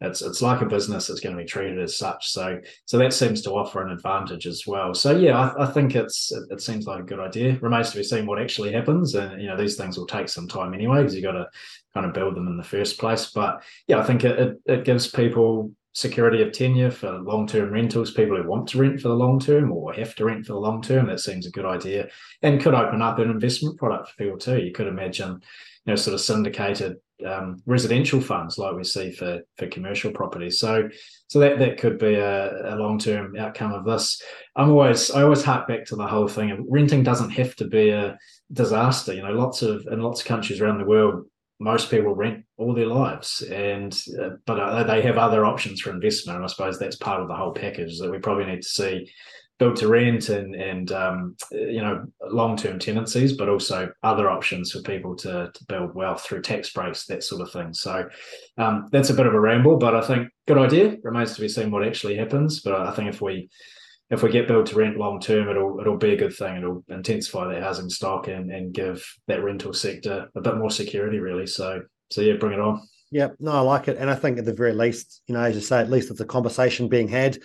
it's 0.00 0.22
it's 0.22 0.40
like 0.40 0.62
a 0.62 0.66
business 0.66 1.06
that's 1.06 1.20
going 1.20 1.36
to 1.36 1.42
be 1.42 1.48
treated 1.48 1.78
as 1.78 1.96
such. 1.96 2.30
So 2.30 2.60
so 2.86 2.98
that 2.98 3.12
seems 3.12 3.42
to 3.42 3.50
offer 3.50 3.82
an 3.82 3.92
advantage 3.92 4.46
as 4.46 4.66
well. 4.66 4.94
So 4.94 5.16
yeah, 5.16 5.38
I, 5.38 5.64
I 5.64 5.72
think 5.72 5.94
it's 5.94 6.32
it, 6.32 6.44
it, 6.50 6.60
seems 6.62 6.86
like 6.86 7.00
a 7.00 7.06
good 7.06 7.20
idea. 7.20 7.58
Remains 7.60 7.90
to 7.90 7.98
be 7.98 8.02
seen 8.02 8.26
what 8.26 8.40
actually 8.40 8.72
happens, 8.72 9.14
and 9.14 9.40
you 9.40 9.48
know 9.48 9.56
these 9.56 9.76
things 9.76 9.98
will 9.98 10.06
take 10.06 10.28
some 10.28 10.48
time 10.48 10.72
anyway 10.72 10.98
because 10.98 11.14
you've 11.14 11.24
got 11.24 11.32
to 11.32 11.48
kind 11.92 12.06
of 12.06 12.14
build 12.14 12.34
them 12.34 12.48
in 12.48 12.56
the 12.56 12.64
first 12.64 12.98
place. 12.98 13.30
But 13.30 13.62
yeah, 13.86 13.98
I 13.98 14.04
think 14.04 14.24
it, 14.24 14.38
it, 14.38 14.60
it 14.64 14.84
gives 14.84 15.08
people 15.08 15.72
security 15.92 16.40
of 16.40 16.52
tenure 16.52 16.90
for 16.90 17.18
long-term 17.18 17.68
rentals 17.70 18.12
people 18.12 18.36
who 18.36 18.48
want 18.48 18.68
to 18.68 18.78
rent 18.78 19.00
for 19.00 19.08
the 19.08 19.14
long 19.14 19.40
term 19.40 19.72
or 19.72 19.92
have 19.92 20.14
to 20.14 20.24
rent 20.24 20.46
for 20.46 20.52
the 20.52 20.58
long 20.58 20.80
term 20.80 21.08
that 21.08 21.18
seems 21.18 21.46
a 21.46 21.50
good 21.50 21.64
idea 21.64 22.08
and 22.42 22.60
could 22.60 22.74
open 22.74 23.02
up 23.02 23.18
an 23.18 23.28
investment 23.28 23.76
product 23.76 24.08
for 24.08 24.16
people 24.16 24.38
too 24.38 24.62
you 24.62 24.70
could 24.70 24.86
imagine 24.86 25.40
know 25.90 25.96
sort 25.96 26.14
of 26.14 26.20
syndicated 26.20 26.96
um, 27.26 27.62
residential 27.66 28.20
funds 28.20 28.58
like 28.58 28.74
we 28.74 28.84
see 28.84 29.12
for 29.12 29.40
for 29.56 29.66
commercial 29.66 30.10
properties. 30.12 30.58
So 30.58 30.88
so 31.28 31.38
that 31.40 31.58
that 31.58 31.78
could 31.78 31.98
be 31.98 32.14
a, 32.14 32.74
a 32.74 32.76
long 32.76 32.98
term 32.98 33.36
outcome 33.36 33.72
of 33.72 33.84
this. 33.84 34.20
I'm 34.56 34.70
always 34.70 35.10
I 35.10 35.22
always 35.22 35.44
hark 35.44 35.68
back 35.68 35.84
to 35.86 35.96
the 35.96 36.06
whole 36.06 36.28
thing. 36.28 36.50
And 36.50 36.66
renting 36.68 37.02
doesn't 37.02 37.30
have 37.30 37.54
to 37.56 37.66
be 37.66 37.90
a 37.90 38.16
disaster. 38.52 39.12
You 39.12 39.22
know, 39.22 39.32
lots 39.32 39.62
of 39.62 39.86
in 39.90 40.00
lots 40.00 40.20
of 40.20 40.26
countries 40.26 40.60
around 40.60 40.78
the 40.78 40.84
world, 40.86 41.26
most 41.58 41.90
people 41.90 42.14
rent 42.14 42.44
all 42.56 42.74
their 42.74 42.86
lives, 42.86 43.42
and 43.42 43.92
uh, 44.20 44.30
but 44.46 44.58
uh, 44.58 44.84
they 44.84 45.02
have 45.02 45.18
other 45.18 45.44
options 45.44 45.80
for 45.80 45.90
investment. 45.90 46.36
And 46.36 46.44
I 46.44 46.48
suppose 46.48 46.78
that's 46.78 46.96
part 46.96 47.20
of 47.20 47.28
the 47.28 47.36
whole 47.36 47.52
package 47.52 47.98
that 47.98 48.10
we 48.10 48.18
probably 48.18 48.46
need 48.46 48.62
to 48.62 48.68
see 48.68 49.10
built 49.60 49.76
to 49.76 49.88
rent 49.88 50.30
and 50.30 50.56
and 50.56 50.90
um, 50.90 51.36
you 51.52 51.82
know 51.82 52.04
long 52.26 52.56
term 52.56 52.78
tenancies, 52.78 53.34
but 53.34 53.48
also 53.48 53.92
other 54.02 54.28
options 54.28 54.72
for 54.72 54.80
people 54.80 55.14
to, 55.14 55.50
to 55.52 55.64
build 55.68 55.94
wealth 55.94 56.24
through 56.24 56.40
tax 56.40 56.72
breaks, 56.72 57.04
that 57.06 57.22
sort 57.22 57.42
of 57.42 57.52
thing. 57.52 57.72
So 57.74 58.08
um, 58.58 58.88
that's 58.90 59.10
a 59.10 59.14
bit 59.14 59.26
of 59.26 59.34
a 59.34 59.40
ramble, 59.40 59.76
but 59.76 59.94
I 59.94 60.00
think 60.00 60.28
good 60.48 60.58
idea. 60.58 60.96
Remains 61.04 61.34
to 61.34 61.42
be 61.42 61.48
seen 61.48 61.70
what 61.70 61.86
actually 61.86 62.16
happens. 62.16 62.62
But 62.62 62.74
I 62.74 62.90
think 62.92 63.10
if 63.10 63.20
we 63.20 63.50
if 64.08 64.22
we 64.22 64.30
get 64.30 64.48
built 64.48 64.66
to 64.66 64.76
rent 64.76 64.96
long 64.96 65.20
term, 65.20 65.48
it'll 65.48 65.78
it'll 65.78 65.98
be 65.98 66.14
a 66.14 66.18
good 66.18 66.34
thing. 66.34 66.56
It'll 66.56 66.82
intensify 66.88 67.52
that 67.52 67.62
housing 67.62 67.90
stock 67.90 68.28
and 68.28 68.50
and 68.50 68.72
give 68.72 69.06
that 69.28 69.44
rental 69.44 69.74
sector 69.74 70.28
a 70.34 70.40
bit 70.40 70.56
more 70.56 70.70
security, 70.70 71.18
really. 71.18 71.46
So 71.46 71.82
so 72.10 72.22
yeah, 72.22 72.34
bring 72.34 72.54
it 72.54 72.60
on. 72.60 72.80
Yeah, 73.12 73.28
no, 73.40 73.52
I 73.52 73.60
like 73.60 73.88
it, 73.88 73.98
and 73.98 74.08
I 74.08 74.14
think 74.14 74.38
at 74.38 74.44
the 74.44 74.54
very 74.54 74.72
least, 74.72 75.22
you 75.26 75.34
know, 75.34 75.40
as 75.40 75.56
you 75.56 75.60
say, 75.60 75.80
at 75.80 75.90
least 75.90 76.12
it's 76.12 76.20
a 76.20 76.24
conversation 76.24 76.88
being 76.88 77.08
had 77.08 77.38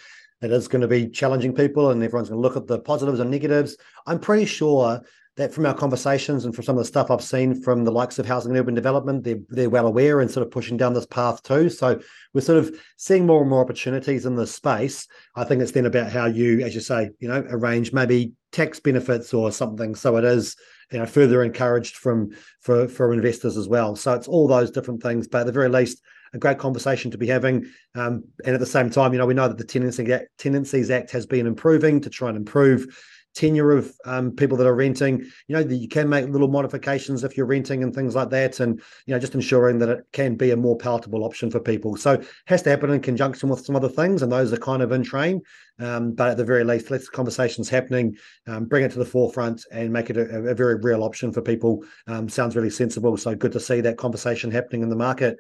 it 0.45 0.51
is 0.51 0.67
going 0.67 0.81
to 0.81 0.88
be 0.88 1.10
challenging 1.10 1.53
people 1.53 1.89
and 1.89 2.01
everyone's 2.03 2.29
going 2.29 2.41
to 2.41 2.47
look 2.47 2.55
at 2.55 2.67
the 2.67 2.79
positives 2.79 3.19
and 3.19 3.31
negatives. 3.31 3.75
I'm 4.05 4.19
pretty 4.19 4.45
sure 4.45 5.01
that 5.38 5.53
from 5.53 5.65
our 5.65 5.73
conversations 5.73 6.45
and 6.45 6.55
from 6.55 6.63
some 6.63 6.77
of 6.77 6.84
the 6.84 6.88
stuff 6.88 7.12
I've 7.12 7.21
seen 7.21 7.62
from 7.62 7.84
the 7.84 7.91
likes 7.91 8.19
of 8.19 8.25
housing 8.25 8.51
and 8.51 8.60
urban 8.60 8.75
development, 8.75 9.23
they're, 9.23 9.39
they're 9.49 9.69
well 9.69 9.88
aware 9.88 10.21
and 10.21 10.31
sort 10.31 10.45
of 10.45 10.51
pushing 10.51 10.77
down 10.77 10.93
this 10.93 11.08
path 11.08 11.43
too. 11.43 11.69
So 11.69 11.99
we're 12.34 12.41
sort 12.41 12.60
of 12.60 12.73
seeing 12.95 13.25
more 13.25 13.41
and 13.41 13.49
more 13.49 13.60
opportunities 13.60 14.25
in 14.25 14.36
this 14.36 14.53
space. 14.53 15.08
I 15.36 15.43
think 15.43 15.62
it's 15.62 15.71
then 15.71 15.88
about 15.88 16.12
how 16.12 16.27
you, 16.27 16.62
as 16.62 16.73
you 16.73 16.79
say, 16.79 17.10
you 17.19 17.27
know, 17.27 17.43
arrange 17.49 17.91
maybe 17.91 18.31
tax 18.53 18.79
benefits 18.79 19.34
or 19.34 19.51
something. 19.51 19.95
So 19.95 20.15
it 20.15 20.23
is 20.23 20.55
you 20.91 20.99
know 20.99 21.05
further 21.05 21.43
encouraged 21.43 21.97
from 21.97 22.29
for 22.62 22.88
for 22.88 23.13
investors 23.13 23.58
as 23.58 23.67
well. 23.67 23.95
So 23.95 24.13
it's 24.13 24.27
all 24.27 24.47
those 24.47 24.71
different 24.71 25.01
things, 25.01 25.27
but 25.27 25.41
at 25.41 25.45
the 25.47 25.51
very 25.51 25.69
least, 25.69 26.01
a 26.34 26.38
great 26.38 26.58
conversation 26.58 27.12
to 27.12 27.18
be 27.18 27.28
having. 27.28 27.66
Um, 27.96 28.24
and 28.46 28.54
at 28.54 28.60
the 28.60 28.66
same 28.66 28.90
time, 28.90 29.14
you 29.14 29.20
know, 29.20 29.26
we 29.26 29.34
know 29.34 29.48
that 29.48 29.58
the 29.58 29.64
Tenancy 29.64 30.12
Act, 30.12 30.28
Tenancies 30.38 30.92
Act 30.92 31.12
has 31.12 31.26
been 31.26 31.48
improving 31.48 32.02
to 32.02 32.10
try 32.10 32.30
and 32.30 32.38
improve 32.38 32.88
tenure 33.36 33.74
of 33.74 33.94
um, 34.06 34.32
people 34.32 34.58
that 34.58 34.66
are 34.66 34.76
renting. 34.76 35.20
You 35.48 35.56
know, 35.56 35.60
you 35.60 35.88
can 35.88 36.10
make 36.10 36.28
little 36.28 36.48
modifications 36.48 37.24
if 37.24 37.38
you're 37.38 37.46
renting 37.46 37.84
and 37.84 37.94
things 37.94 38.16
like 38.16 38.30
that, 38.32 38.60
and 38.60 38.82
you 39.06 39.14
know, 39.14 39.20
just 39.20 39.36
ensuring 39.36 39.78
that 39.80 39.90
it 39.90 40.06
can 40.14 40.36
be 40.36 40.52
a 40.52 40.58
more 40.58 40.78
palatable 40.78 41.24
option 41.24 41.52
for 41.52 41.60
people. 41.60 41.96
So 41.98 42.14
it 42.14 42.28
has 42.48 42.64
to 42.64 42.70
happen 42.70 42.90
in 42.90 43.02
conjunction 43.02 43.50
with 43.50 43.66
some 43.66 43.76
other 43.76 43.90
things, 43.90 44.24
and 44.24 44.32
those 44.32 44.52
are 44.52 44.58
kind 44.58 44.82
of 44.82 44.92
in 44.92 45.04
train. 45.04 45.42
Um, 45.80 46.14
but 46.14 46.30
at 46.30 46.38
the 46.38 46.46
very 46.46 46.64
least, 46.64 46.90
let 46.90 47.02
the 47.02 47.08
conversations 47.08 47.70
happening, 47.70 48.16
um, 48.48 48.66
bring 48.66 48.86
it 48.86 48.92
to 48.94 49.00
the 49.00 49.06
forefront, 49.06 49.66
and 49.72 49.92
make 49.92 50.10
it 50.10 50.18
a, 50.18 50.50
a 50.50 50.56
very 50.56 50.76
real 50.76 51.04
option 51.04 51.32
for 51.32 51.42
people. 51.42 51.84
Um, 52.08 52.30
sounds 52.30 52.56
really 52.56 52.70
sensible. 52.70 53.18
So 53.18 53.36
good 53.36 53.52
to 53.52 53.60
see 53.60 53.82
that 53.82 53.98
conversation 53.98 54.50
happening 54.52 54.82
in 54.82 54.90
the 54.90 54.96
market. 54.96 55.38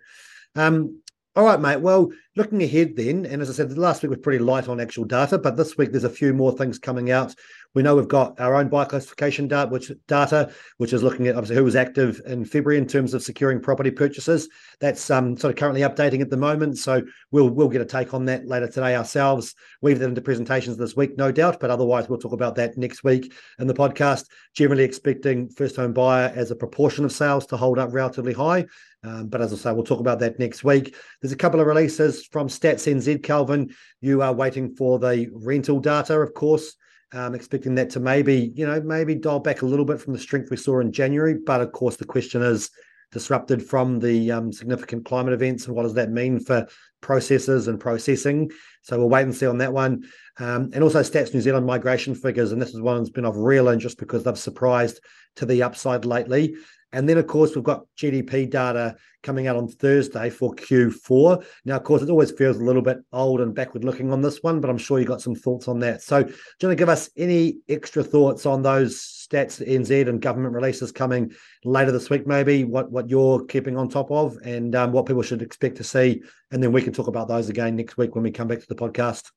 Um, 0.55 1.01
all 1.35 1.45
right, 1.45 1.59
mate. 1.59 1.81
Well, 1.81 2.11
looking 2.35 2.61
ahead 2.63 2.95
then, 2.95 3.25
and 3.25 3.41
as 3.41 3.49
I 3.49 3.53
said, 3.53 3.77
last 3.77 4.01
week 4.01 4.09
was 4.09 4.19
pretty 4.19 4.43
light 4.43 4.67
on 4.67 4.79
actual 4.79 5.05
data, 5.05 5.37
but 5.37 5.55
this 5.55 5.77
week 5.77 5.91
there's 5.91 6.03
a 6.03 6.09
few 6.09 6.33
more 6.33 6.51
things 6.51 6.77
coming 6.77 7.11
out. 7.11 7.33
We 7.73 7.83
know 7.83 7.95
we've 7.95 8.07
got 8.07 8.39
our 8.39 8.55
own 8.55 8.69
buyer 8.69 8.85
classification 8.85 9.49
data, 9.49 9.69
which 9.69 9.91
data, 10.07 10.51
which 10.77 10.93
is 10.93 11.03
looking 11.03 11.27
at 11.27 11.35
obviously 11.35 11.57
who 11.57 11.63
was 11.65 11.75
active 11.75 12.21
in 12.25 12.45
February 12.45 12.77
in 12.77 12.87
terms 12.87 13.13
of 13.13 13.21
securing 13.21 13.59
property 13.59 13.91
purchases. 13.91 14.47
That's 14.79 15.09
um, 15.09 15.35
sort 15.35 15.53
of 15.53 15.59
currently 15.59 15.81
updating 15.81 16.21
at 16.21 16.29
the 16.29 16.37
moment, 16.37 16.77
so 16.77 17.03
we'll 17.31 17.49
we'll 17.49 17.67
get 17.67 17.81
a 17.81 17.85
take 17.85 18.13
on 18.13 18.25
that 18.25 18.47
later 18.47 18.67
today 18.67 18.95
ourselves. 18.95 19.55
Weave 19.81 19.99
that 19.99 20.07
into 20.07 20.21
presentations 20.21 20.77
this 20.77 20.95
week, 20.95 21.17
no 21.17 21.33
doubt, 21.33 21.59
but 21.59 21.69
otherwise 21.69 22.07
we'll 22.07 22.19
talk 22.19 22.33
about 22.33 22.55
that 22.55 22.77
next 22.77 23.03
week 23.03 23.33
in 23.59 23.67
the 23.67 23.73
podcast. 23.73 24.25
Generally 24.53 24.83
expecting 24.83 25.49
first 25.49 25.75
home 25.75 25.91
buyer 25.91 26.31
as 26.33 26.51
a 26.51 26.55
proportion 26.55 27.03
of 27.03 27.11
sales 27.11 27.45
to 27.47 27.57
hold 27.57 27.77
up 27.77 27.93
relatively 27.93 28.33
high. 28.33 28.65
Um, 29.05 29.27
but 29.27 29.41
as 29.41 29.53
I 29.53 29.57
say, 29.57 29.71
we'll 29.71 29.83
talk 29.83 29.99
about 29.99 30.19
that 30.19 30.39
next 30.39 30.63
week. 30.63 30.95
There's 31.21 31.31
a 31.31 31.37
couple 31.37 31.59
of 31.59 31.67
releases 31.67 32.24
from 32.31 32.47
Stats 32.47 32.91
NZ, 32.91 33.23
Kelvin. 33.23 33.73
You 34.01 34.21
are 34.21 34.33
waiting 34.33 34.75
for 34.75 34.99
the 34.99 35.29
rental 35.33 35.79
data, 35.79 36.19
of 36.19 36.33
course. 36.33 36.75
Um, 37.13 37.35
expecting 37.35 37.75
that 37.75 37.91
to 37.91 37.99
maybe, 37.99 38.51
you 38.55 38.65
know, 38.65 38.81
maybe 38.81 39.15
dial 39.15 39.39
back 39.39 39.61
a 39.61 39.65
little 39.65 39.85
bit 39.85 40.01
from 40.01 40.13
the 40.13 40.19
strength 40.19 40.49
we 40.51 40.57
saw 40.57 40.79
in 40.79 40.91
January. 40.91 41.35
But 41.35 41.61
of 41.61 41.71
course, 41.71 41.95
the 41.95 42.05
question 42.05 42.41
is 42.41 42.71
disrupted 43.11 43.63
from 43.63 43.99
the 43.99 44.31
um, 44.31 44.51
significant 44.51 45.05
climate 45.05 45.33
events 45.33 45.67
and 45.67 45.75
what 45.75 45.83
does 45.83 45.93
that 45.93 46.11
mean 46.11 46.39
for 46.39 46.67
processes 47.01 47.67
and 47.67 47.79
processing? 47.79 48.51
So 48.81 48.97
we'll 48.97 49.09
wait 49.09 49.23
and 49.23 49.33
see 49.33 49.45
on 49.45 49.59
that 49.59 49.71
one. 49.71 50.03
Um, 50.37 50.71
and 50.73 50.83
also 50.83 51.01
Stats 51.01 51.33
New 51.33 51.39
Zealand 51.39 51.65
migration 51.65 52.15
figures. 52.15 52.51
And 52.51 52.61
this 52.61 52.73
is 52.73 52.81
one 52.81 52.97
that's 52.97 53.09
been 53.09 53.23
of 53.23 53.37
real 53.37 53.69
interest 53.69 53.97
because 53.97 54.23
they've 54.23 54.37
surprised 54.37 54.99
to 55.37 55.45
the 55.45 55.63
upside 55.63 56.03
lately. 56.03 56.55
And 56.95 57.09
then, 57.09 57.17
of 57.17 57.27
course, 57.27 57.53
we've 57.53 57.63
got 57.63 57.85
GDP 57.97 58.49
data 58.49 58.95
coming 59.21 59.47
out 59.47 59.57
on 59.57 59.67
Thursday 59.67 60.29
for 60.29 60.55
Q4. 60.55 61.43
Now, 61.65 61.75
of 61.75 61.83
course, 61.83 62.01
it 62.01 62.09
always 62.09 62.31
feels 62.31 62.55
a 62.55 62.63
little 62.63 62.81
bit 62.81 62.99
old 63.11 63.41
and 63.41 63.53
backward 63.53 63.83
looking 63.83 64.13
on 64.13 64.21
this 64.21 64.41
one, 64.41 64.61
but 64.61 64.69
I'm 64.69 64.77
sure 64.77 64.97
you 64.97 65.05
got 65.05 65.21
some 65.21 65.35
thoughts 65.35 65.67
on 65.67 65.79
that. 65.79 66.01
So, 66.01 66.23
do 66.23 66.29
you 66.29 66.67
want 66.69 66.77
to 66.77 66.81
give 66.81 66.87
us 66.87 67.09
any 67.17 67.57
extra 67.67 68.01
thoughts 68.01 68.45
on 68.45 68.61
those 68.61 68.95
stats, 68.95 69.61
NZ 69.61 70.07
and 70.07 70.21
government 70.21 70.53
releases 70.53 70.93
coming 70.93 71.33
later 71.65 71.91
this 71.91 72.09
week, 72.09 72.25
maybe 72.25 72.63
what, 72.63 72.89
what 72.89 73.09
you're 73.09 73.43
keeping 73.43 73.77
on 73.77 73.89
top 73.89 74.09
of 74.09 74.37
and 74.45 74.73
um, 74.73 74.93
what 74.93 75.05
people 75.05 75.21
should 75.21 75.41
expect 75.41 75.75
to 75.77 75.83
see? 75.83 76.23
And 76.51 76.63
then 76.63 76.71
we 76.71 76.81
can 76.81 76.93
talk 76.93 77.07
about 77.07 77.27
those 77.27 77.49
again 77.49 77.75
next 77.75 77.97
week 77.97 78.15
when 78.15 78.23
we 78.23 78.31
come 78.31 78.47
back 78.47 78.61
to 78.61 78.67
the 78.69 78.75
podcast. 78.75 79.31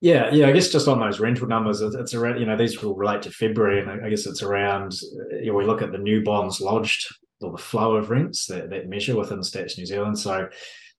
Yeah, 0.00 0.30
yeah. 0.32 0.48
I 0.48 0.52
guess 0.52 0.70
just 0.70 0.88
on 0.88 0.98
those 0.98 1.20
rental 1.20 1.46
numbers, 1.46 1.82
it's 1.82 2.14
around. 2.14 2.40
You 2.40 2.46
know, 2.46 2.56
these 2.56 2.82
will 2.82 2.96
relate 2.96 3.22
to 3.22 3.30
February, 3.30 3.80
and 3.80 4.04
I 4.04 4.08
guess 4.08 4.26
it's 4.26 4.42
around. 4.42 4.94
You 5.30 5.46
know, 5.46 5.54
we 5.54 5.64
look 5.64 5.82
at 5.82 5.92
the 5.92 5.98
new 5.98 6.22
bonds 6.24 6.60
lodged 6.60 7.14
or 7.42 7.52
the 7.52 7.58
flow 7.58 7.96
of 7.96 8.10
rents 8.10 8.46
that, 8.46 8.70
that 8.70 8.88
measure 8.88 9.16
within 9.16 9.40
Stats 9.40 9.76
New 9.76 9.84
Zealand. 9.84 10.18
So, 10.18 10.48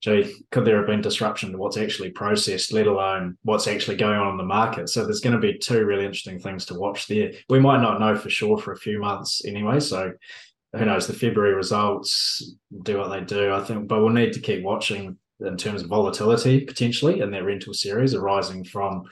gee, 0.01 0.35
could 0.51 0.65
there 0.65 0.77
have 0.77 0.85
been 0.85 1.01
disruption 1.01 1.51
to 1.51 1.57
what's 1.57 1.77
actually 1.77 2.11
processed, 2.11 2.73
let 2.73 2.87
alone 2.87 3.37
what's 3.43 3.67
actually 3.67 3.97
going 3.97 4.19
on 4.19 4.31
in 4.31 4.37
the 4.37 4.43
market? 4.43 4.87
So, 4.87 5.03
there's 5.03 5.19
going 5.19 5.35
to 5.35 5.39
be 5.39 5.57
two 5.57 5.83
really 5.83 6.05
interesting 6.05 6.39
things 6.39 6.65
to 6.67 6.75
watch 6.75 7.07
there. 7.07 7.31
We 7.49 7.59
might 7.59 7.81
not 7.81 7.99
know 7.99 8.15
for 8.15 8.29
sure 8.29 8.59
for 8.59 8.71
a 8.71 8.77
few 8.77 8.99
months 8.99 9.43
anyway. 9.45 9.79
So, 9.79 10.13
who 10.73 10.85
knows? 10.85 11.07
The 11.07 11.13
February 11.13 11.55
results 11.55 12.53
do 12.83 12.99
what 12.99 13.09
they 13.09 13.21
do, 13.21 13.51
I 13.51 13.63
think, 13.63 13.87
but 13.87 13.99
we'll 13.99 14.09
need 14.09 14.33
to 14.33 14.39
keep 14.39 14.63
watching 14.63 15.17
in 15.45 15.58
terms 15.58 15.82
of 15.82 15.89
volatility 15.89 16.62
potentially 16.62 17.21
in 17.21 17.32
their 17.32 17.43
rental 17.43 17.73
series 17.73 18.13
arising 18.13 18.63
from 18.63 19.04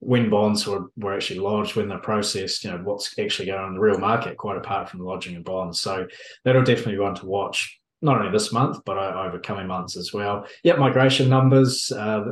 when 0.00 0.28
bonds 0.28 0.66
were, 0.66 0.90
were 0.96 1.14
actually 1.14 1.40
lodged, 1.40 1.76
when 1.76 1.88
they're 1.88 1.98
processed, 1.98 2.62
you 2.62 2.70
know, 2.70 2.78
what's 2.78 3.18
actually 3.18 3.46
going 3.46 3.58
on 3.58 3.68
in 3.68 3.74
the 3.74 3.80
real 3.80 3.98
market, 3.98 4.36
quite 4.36 4.58
apart 4.58 4.88
from 4.88 5.00
lodging 5.00 5.36
of 5.36 5.44
bonds. 5.44 5.80
So 5.80 6.06
that'll 6.44 6.62
definitely 6.62 6.94
be 6.94 6.98
one 6.98 7.14
to 7.14 7.26
watch, 7.26 7.80
not 8.02 8.18
only 8.18 8.30
this 8.30 8.52
month, 8.52 8.78
but 8.84 8.98
over 8.98 9.38
coming 9.38 9.66
months 9.66 9.96
as 9.96 10.12
well. 10.12 10.46
Yep, 10.62 10.78
migration 10.78 11.30
numbers, 11.30 11.90
uh, 11.90 12.22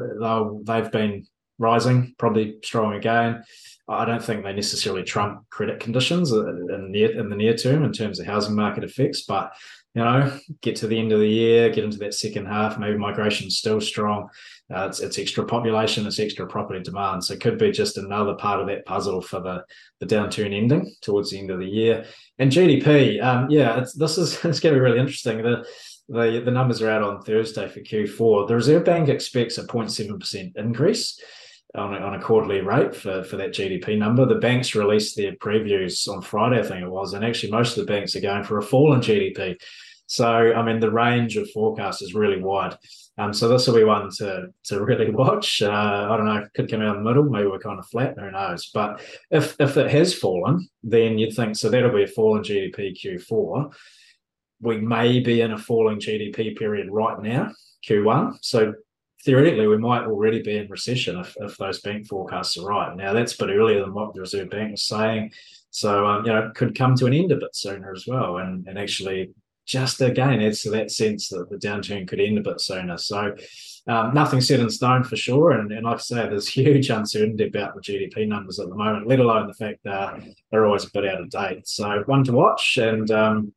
they've 0.64 0.90
been 0.90 1.26
rising, 1.58 2.14
probably 2.18 2.56
strong 2.62 2.94
again. 2.94 3.42
I 3.88 4.04
don't 4.04 4.22
think 4.22 4.44
they 4.44 4.52
necessarily 4.52 5.02
trump 5.02 5.48
credit 5.48 5.80
conditions 5.80 6.30
in 6.30 6.66
the 6.66 6.78
near, 6.78 7.18
in 7.18 7.30
the 7.30 7.36
near 7.36 7.56
term 7.56 7.84
in 7.84 7.92
terms 7.92 8.20
of 8.20 8.26
housing 8.26 8.54
market 8.54 8.84
effects, 8.84 9.22
but 9.22 9.52
you 9.94 10.02
know, 10.02 10.38
get 10.62 10.76
to 10.76 10.86
the 10.86 10.98
end 10.98 11.12
of 11.12 11.20
the 11.20 11.28
year, 11.28 11.68
get 11.68 11.84
into 11.84 11.98
that 11.98 12.14
second 12.14 12.46
half, 12.46 12.78
maybe 12.78 12.96
migration's 12.96 13.58
still 13.58 13.80
strong. 13.80 14.28
Uh, 14.74 14.86
it's, 14.86 15.00
it's 15.00 15.18
extra 15.18 15.44
population, 15.44 16.06
it's 16.06 16.18
extra 16.18 16.46
property 16.46 16.80
demand. 16.80 17.22
So 17.22 17.34
it 17.34 17.40
could 17.40 17.58
be 17.58 17.70
just 17.70 17.98
another 17.98 18.34
part 18.34 18.60
of 18.60 18.66
that 18.68 18.86
puzzle 18.86 19.20
for 19.20 19.40
the, 19.40 19.64
the 20.00 20.06
downturn 20.06 20.56
ending 20.56 20.94
towards 21.02 21.30
the 21.30 21.38
end 21.38 21.50
of 21.50 21.58
the 21.58 21.66
year. 21.66 22.06
And 22.38 22.50
GDP, 22.50 23.22
um, 23.22 23.50
yeah, 23.50 23.84
this 23.96 24.16
is 24.16 24.32
it's 24.44 24.60
going 24.60 24.74
to 24.74 24.78
be 24.78 24.84
really 24.84 24.98
interesting. 24.98 25.42
The, 25.42 25.66
the 26.08 26.42
the 26.44 26.50
numbers 26.50 26.82
are 26.82 26.90
out 26.90 27.02
on 27.02 27.22
Thursday 27.22 27.68
for 27.68 27.80
Q4. 27.80 28.48
The 28.48 28.56
Reserve 28.56 28.84
Bank 28.84 29.08
expects 29.08 29.58
a 29.58 29.64
0.7% 29.64 30.56
increase 30.56 31.20
on 31.74 31.94
a, 31.94 31.98
on 31.98 32.14
a 32.14 32.20
quarterly 32.20 32.60
rate 32.60 32.94
for, 32.94 33.24
for 33.24 33.36
that 33.36 33.52
GDP 33.52 33.96
number. 33.98 34.26
The 34.26 34.34
banks 34.34 34.74
released 34.74 35.16
their 35.16 35.32
previews 35.32 36.06
on 36.08 36.22
Friday, 36.22 36.60
I 36.60 36.62
think 36.62 36.82
it 36.82 36.90
was, 36.90 37.14
and 37.14 37.24
actually 37.24 37.50
most 37.50 37.76
of 37.76 37.86
the 37.86 37.92
banks 37.92 38.14
are 38.14 38.20
going 38.20 38.44
for 38.44 38.58
a 38.58 38.62
fall 38.62 38.92
in 38.92 39.00
GDP. 39.00 39.56
So, 40.06 40.26
I 40.26 40.62
mean, 40.62 40.80
the 40.80 40.90
range 40.90 41.36
of 41.38 41.50
forecasts 41.50 42.02
is 42.02 42.14
really 42.14 42.42
wide. 42.42 42.76
Um, 43.18 43.32
so 43.32 43.48
this 43.48 43.66
will 43.66 43.74
be 43.74 43.84
one 43.84 44.10
to 44.18 44.48
to 44.64 44.84
really 44.84 45.10
watch. 45.22 45.62
Uh, 45.62 45.70
I 46.10 46.16
don't 46.16 46.26
know, 46.26 46.46
could 46.54 46.70
come 46.70 46.82
out 46.82 46.96
in 46.96 47.02
the 47.02 47.08
middle. 47.08 47.24
Maybe 47.24 47.46
we're 47.46 47.58
kind 47.58 47.78
of 47.78 47.86
flat. 47.86 48.18
Who 48.18 48.30
knows? 48.30 48.70
But 48.72 49.00
if 49.30 49.56
if 49.60 49.76
it 49.76 49.90
has 49.90 50.14
fallen, 50.14 50.68
then 50.82 51.18
you'd 51.18 51.34
think 51.34 51.56
so. 51.56 51.68
That'll 51.68 51.94
be 51.94 52.04
a 52.04 52.06
fall 52.08 52.36
in 52.36 52.42
GDP 52.42 52.94
Q4. 52.94 53.72
We 54.60 54.78
may 54.78 55.20
be 55.20 55.40
in 55.40 55.52
a 55.52 55.58
falling 55.58 55.98
GDP 55.98 56.56
period 56.56 56.88
right 56.90 57.20
now, 57.20 57.52
Q1. 57.88 58.38
So 58.42 58.74
theoretically, 59.24 59.66
we 59.66 59.78
might 59.78 60.04
already 60.04 60.42
be 60.42 60.56
in 60.56 60.68
recession 60.68 61.18
if, 61.18 61.36
if 61.40 61.56
those 61.56 61.80
bank 61.80 62.06
forecasts 62.06 62.56
are 62.56 62.66
right. 62.66 62.96
Now, 62.96 63.12
that's 63.12 63.34
a 63.34 63.46
bit 63.46 63.54
earlier 63.54 63.80
than 63.80 63.94
what 63.94 64.14
the 64.14 64.20
Reserve 64.20 64.50
Bank 64.50 64.72
was 64.72 64.82
saying. 64.82 65.32
So, 65.70 66.06
um, 66.06 66.26
you 66.26 66.32
know, 66.32 66.46
it 66.46 66.54
could 66.54 66.76
come 66.76 66.94
to 66.96 67.06
an 67.06 67.14
end 67.14 67.32
a 67.32 67.36
bit 67.36 67.54
sooner 67.54 67.92
as 67.92 68.06
well. 68.06 68.38
And, 68.38 68.66
and 68.66 68.78
actually, 68.78 69.30
just 69.64 70.00
again, 70.00 70.42
adds 70.42 70.62
to 70.62 70.70
that 70.70 70.90
sense 70.90 71.28
that 71.28 71.48
the 71.48 71.56
downturn 71.56 72.06
could 72.06 72.20
end 72.20 72.36
a 72.36 72.42
bit 72.42 72.60
sooner. 72.60 72.98
So, 72.98 73.34
um, 73.86 74.12
nothing 74.12 74.40
set 74.40 74.60
in 74.60 74.70
stone 74.70 75.02
for 75.04 75.16
sure. 75.16 75.52
And, 75.52 75.72
and 75.72 75.84
like 75.84 75.96
I 75.96 76.00
say, 76.00 76.28
there's 76.28 76.48
huge 76.56 76.90
uncertainty 76.90 77.46
about 77.46 77.74
the 77.74 77.80
GDP 77.80 78.26
numbers 78.26 78.58
at 78.58 78.68
the 78.68 78.74
moment, 78.74 79.06
let 79.06 79.20
alone 79.20 79.46
the 79.46 79.54
fact 79.54 79.78
that 79.84 80.20
they're 80.50 80.66
always 80.66 80.84
a 80.84 80.90
bit 80.92 81.06
out 81.06 81.20
of 81.20 81.30
date. 81.30 81.66
So, 81.68 82.02
one 82.06 82.24
to 82.24 82.32
watch. 82.32 82.76
And, 82.76 83.10
um, 83.10 83.52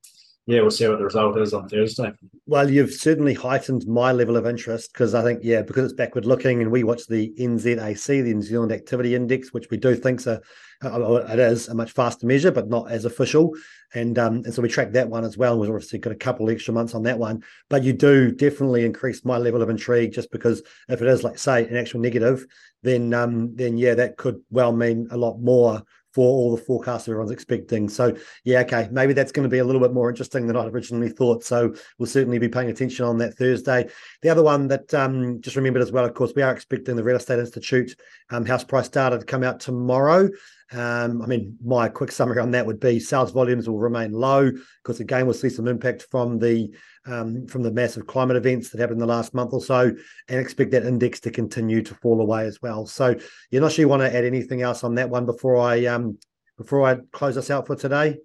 yeah, 0.48 0.62
we'll 0.62 0.70
see 0.70 0.88
what 0.88 1.00
the 1.00 1.06
result 1.06 1.40
is 1.40 1.54
on 1.54 1.68
Thursday. 1.68 2.12
Well, 2.46 2.70
you've 2.70 2.94
certainly 2.94 3.34
heightened 3.34 3.88
my 3.88 4.12
level 4.12 4.38
of 4.38 4.46
interest 4.46 4.94
because 4.94 5.16
I 5.16 5.24
think, 5.24 5.40
yeah, 5.42 5.64
because 5.64 5.86
it's 5.86 5.94
backward 5.94 6.26
looking 6.26 6.62
and 6.62 6.70
we 6.70 6.84
watch 6.84 7.08
the 7.08 7.34
NZAC, 7.40 8.24
the 8.24 8.34
New 8.34 8.42
Zealand 8.44 8.72
Activity 8.72 9.16
Index, 9.16 9.54
which 9.54 9.72
we 9.72 9.78
do 9.78 9.96
think's 9.96 10.28
a, 10.28 10.40
it 10.84 11.40
is 11.40 11.68
a 11.68 11.74
much 11.74 11.94
faster 11.94 12.28
measure, 12.28 12.52
but 12.52 12.70
not 12.70 12.92
as 12.92 13.06
official. 13.06 13.56
And 13.96 14.20
um, 14.20 14.36
and 14.46 14.54
so 14.54 14.62
we 14.62 14.70
track 14.70 14.92
that 14.92 15.10
one 15.10 15.24
as 15.24 15.36
well. 15.36 15.58
We've 15.58 15.70
obviously 15.70 15.98
got 15.98 16.14
a 16.14 16.18
couple 16.18 16.50
extra 16.52 16.74
months 16.74 16.94
on 16.94 17.04
that 17.04 17.18
one, 17.18 17.44
but 17.70 17.84
you 17.84 17.94
do 17.94 18.32
definitely 18.32 18.86
increase 18.86 19.26
my 19.26 19.38
level 19.38 19.64
of 19.64 19.70
intrigue 19.70 20.14
just 20.14 20.32
because 20.32 20.62
if 20.90 21.02
it 21.02 21.08
is 21.08 21.24
like 21.24 21.40
say 21.40 21.66
an 21.68 21.78
actual 21.78 22.02
negative, 22.02 22.46
then 22.84 23.14
um, 23.16 23.56
then 23.56 23.78
yeah, 23.80 23.96
that 23.96 24.18
could 24.18 24.42
well 24.52 24.74
mean 24.74 25.08
a 25.10 25.18
lot 25.18 25.40
more 25.40 25.82
for 26.16 26.26
all 26.26 26.56
the 26.56 26.62
forecasts 26.62 27.10
everyone's 27.10 27.30
expecting. 27.30 27.90
So 27.90 28.16
yeah, 28.46 28.62
okay, 28.62 28.88
maybe 28.90 29.12
that's 29.12 29.34
going 29.34 29.44
to 29.44 29.50
be 29.50 29.58
a 29.58 29.66
little 29.66 29.82
bit 29.82 29.92
more 29.92 30.08
interesting 30.08 30.48
than 30.48 30.56
I'd 30.56 30.74
originally 30.74 31.10
thought. 31.10 31.44
So 31.44 31.76
we'll 32.00 32.08
certainly 32.08 32.40
be 32.40 32.48
paying 32.48 32.70
attention 32.70 33.04
on 33.04 33.18
that 33.18 33.34
Thursday. 33.34 33.90
The 34.22 34.30
other 34.30 34.42
one 34.42 34.70
that 34.70 34.94
um, 34.94 35.42
just 35.42 35.58
remembered 35.58 35.82
as 35.82 35.92
well, 35.92 36.06
of 36.06 36.14
course, 36.14 36.32
we 36.34 36.42
are 36.42 36.54
expecting 36.54 36.96
the 36.96 37.04
Real 37.04 37.18
Estate 37.18 37.40
Institute 37.40 37.98
um, 38.30 38.46
house 38.46 38.64
price 38.64 38.88
data 38.88 39.20
to 39.20 39.26
come 39.26 39.44
out 39.44 39.60
tomorrow. 39.60 40.30
Um, 40.72 41.22
I 41.22 41.28
mean, 41.28 41.58
my 41.64 41.88
quick 41.90 42.12
summary 42.12 42.40
on 42.40 42.52
that 42.52 42.66
would 42.66 42.80
be 42.80 43.00
sales 43.00 43.32
volumes 43.32 43.70
will 43.70 43.78
remain 43.78 44.12
low 44.12 44.52
because 44.84 45.00
again 45.00 45.26
we'll 45.26 45.36
see 45.36 45.50
some 45.50 45.68
impact 45.68 46.08
from 46.10 46.40
the 46.40 46.74
um, 47.06 47.46
from 47.46 47.62
the 47.62 47.72
massive 47.72 48.08
climate 48.08 48.36
events 48.36 48.70
that 48.70 48.80
happened 48.80 49.00
in 49.00 49.08
the 49.08 49.14
last 49.14 49.36
month 49.36 49.54
or 49.54 49.62
so, 49.62 49.92
and 50.28 50.40
expect 50.40 50.72
that 50.72 50.86
index 50.86 51.20
to 51.22 51.32
continue 51.32 51.84
to 51.84 51.94
fall 51.96 52.20
away 52.20 52.46
as 52.46 52.60
well. 52.64 52.88
So, 52.88 53.16
you're 53.52 53.62
not 53.62 53.74
sure 53.74 53.84
you 53.84 53.90
want 53.90 54.02
to 54.02 54.16
add 54.16 54.26
anything 54.26 54.64
else 54.64 54.84
on 54.84 54.96
that 54.96 55.10
one 55.10 55.28
before 55.28 55.58
I 55.58 55.86
um, 55.86 56.18
before 56.58 56.88
I 56.88 56.98
close 57.12 57.38
us 57.38 57.52
out 57.52 57.68
for 57.68 57.76
today. 57.76 58.18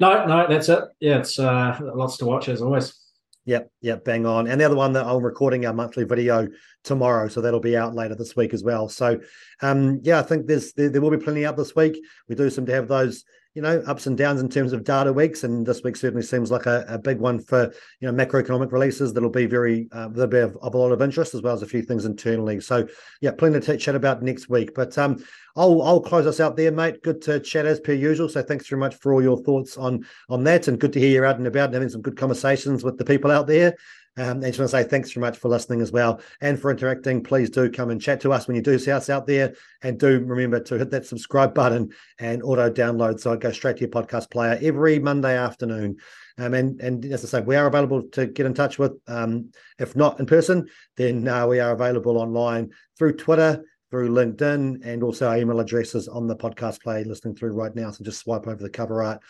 No, 0.00 0.26
no, 0.26 0.46
that's 0.48 0.68
it. 0.68 0.82
Yeah, 0.98 1.18
it's 1.18 1.38
uh, 1.38 1.78
lots 1.94 2.16
to 2.16 2.26
watch 2.26 2.48
as 2.48 2.62
always. 2.62 3.03
Yep, 3.46 3.70
yep, 3.82 4.04
bang 4.04 4.24
on. 4.24 4.46
And 4.46 4.58
the 4.58 4.64
other 4.64 4.76
one 4.76 4.94
that 4.94 5.04
I'm 5.04 5.22
recording 5.22 5.66
our 5.66 5.74
monthly 5.74 6.04
video 6.04 6.48
tomorrow, 6.82 7.28
so 7.28 7.42
that'll 7.42 7.60
be 7.60 7.76
out 7.76 7.94
later 7.94 8.14
this 8.14 8.34
week 8.34 8.54
as 8.54 8.64
well. 8.64 8.88
So, 8.88 9.20
um, 9.60 10.00
yeah, 10.02 10.18
I 10.18 10.22
think 10.22 10.46
there's 10.46 10.72
there, 10.72 10.88
there 10.88 11.02
will 11.02 11.10
be 11.10 11.18
plenty 11.18 11.44
out 11.44 11.56
this 11.56 11.76
week. 11.76 12.02
We 12.28 12.36
do 12.36 12.48
seem 12.48 12.64
to 12.66 12.72
have 12.72 12.88
those 12.88 13.24
you 13.54 13.62
know 13.62 13.82
ups 13.86 14.06
and 14.06 14.16
downs 14.16 14.40
in 14.40 14.48
terms 14.48 14.72
of 14.72 14.82
data 14.82 15.12
weeks, 15.12 15.44
and 15.44 15.66
this 15.66 15.82
week 15.82 15.96
certainly 15.96 16.24
seems 16.24 16.50
like 16.50 16.64
a, 16.64 16.86
a 16.88 16.98
big 16.98 17.18
one 17.20 17.38
for 17.38 17.72
you 18.00 18.10
know 18.10 18.24
macroeconomic 18.24 18.72
releases 18.72 19.12
that'll 19.12 19.28
be 19.28 19.46
very 19.46 19.88
uh, 19.92 20.08
that'll 20.08 20.26
be 20.26 20.38
of, 20.38 20.56
of, 20.62 20.74
a 20.74 20.78
lot 20.78 20.92
of 20.92 21.02
interest 21.02 21.34
as 21.34 21.42
well 21.42 21.54
as 21.54 21.62
a 21.62 21.66
few 21.66 21.82
things 21.82 22.06
internally. 22.06 22.60
So 22.60 22.88
yeah, 23.20 23.32
plenty 23.32 23.60
to 23.60 23.76
chat 23.76 23.94
about 23.94 24.22
next 24.22 24.48
week. 24.48 24.74
But 24.74 24.96
um, 24.96 25.22
I'll 25.56 25.82
I'll 25.82 26.00
close 26.00 26.26
us 26.26 26.40
out 26.40 26.56
there, 26.56 26.72
mate. 26.72 27.02
Good 27.02 27.22
to 27.22 27.40
chat 27.40 27.66
as 27.66 27.80
per 27.80 27.92
usual. 27.92 28.28
So 28.28 28.42
thanks 28.42 28.66
very 28.66 28.80
much 28.80 28.96
for 28.96 29.12
all 29.12 29.22
your 29.22 29.38
thoughts 29.38 29.76
on 29.76 30.06
on 30.28 30.44
that, 30.44 30.68
and 30.68 30.80
good 30.80 30.92
to 30.94 31.00
hear 31.00 31.10
you're 31.10 31.26
out 31.26 31.38
and 31.38 31.46
about 31.46 31.66
and 31.66 31.74
having 31.74 31.88
some 31.88 32.02
good 32.02 32.16
conversations 32.16 32.82
with 32.82 32.98
the 32.98 33.04
people 33.04 33.30
out 33.30 33.46
there. 33.46 33.76
Um, 34.16 34.42
and 34.42 34.44
just 34.44 34.60
want 34.60 34.70
to 34.70 34.76
say 34.76 34.84
thanks 34.84 35.10
very 35.10 35.22
much 35.22 35.38
for 35.38 35.48
listening 35.48 35.80
as 35.80 35.90
well 35.90 36.20
and 36.40 36.60
for 36.60 36.70
interacting. 36.70 37.22
Please 37.24 37.50
do 37.50 37.68
come 37.68 37.90
and 37.90 38.00
chat 38.00 38.20
to 38.20 38.32
us 38.32 38.46
when 38.46 38.54
you 38.54 38.62
do 38.62 38.78
see 38.78 38.92
us 38.92 39.10
out 39.10 39.26
there. 39.26 39.54
And 39.82 39.98
do 39.98 40.20
remember 40.20 40.60
to 40.60 40.78
hit 40.78 40.90
that 40.90 41.06
subscribe 41.06 41.52
button 41.52 41.90
and 42.20 42.42
auto 42.44 42.70
download 42.70 43.18
so 43.18 43.32
it 43.32 43.40
goes 43.40 43.56
straight 43.56 43.76
to 43.78 43.80
your 43.80 43.90
podcast 43.90 44.30
player 44.30 44.56
every 44.62 45.00
Monday 45.00 45.36
afternoon. 45.36 45.96
Um, 46.38 46.54
and, 46.54 46.80
and 46.80 47.04
as 47.06 47.24
I 47.24 47.28
say, 47.28 47.44
we 47.44 47.56
are 47.56 47.66
available 47.66 48.02
to 48.10 48.26
get 48.26 48.46
in 48.46 48.54
touch 48.54 48.78
with. 48.78 48.92
Um, 49.08 49.50
if 49.78 49.96
not 49.96 50.20
in 50.20 50.26
person, 50.26 50.68
then 50.96 51.26
uh, 51.26 51.46
we 51.46 51.58
are 51.58 51.72
available 51.72 52.18
online 52.18 52.70
through 52.96 53.16
Twitter, 53.16 53.64
through 53.94 54.08
LinkedIn, 54.08 54.84
and 54.84 55.04
also 55.04 55.28
our 55.28 55.38
email 55.38 55.60
addresses 55.60 56.08
on 56.08 56.26
the 56.26 56.34
podcast 56.34 56.82
play 56.82 57.04
listening 57.04 57.36
through 57.36 57.52
right 57.52 57.72
now. 57.76 57.92
So 57.92 58.02
just 58.02 58.18
swipe 58.18 58.48
over 58.48 58.60
the 58.60 58.68
cover 58.68 59.04
art. 59.04 59.20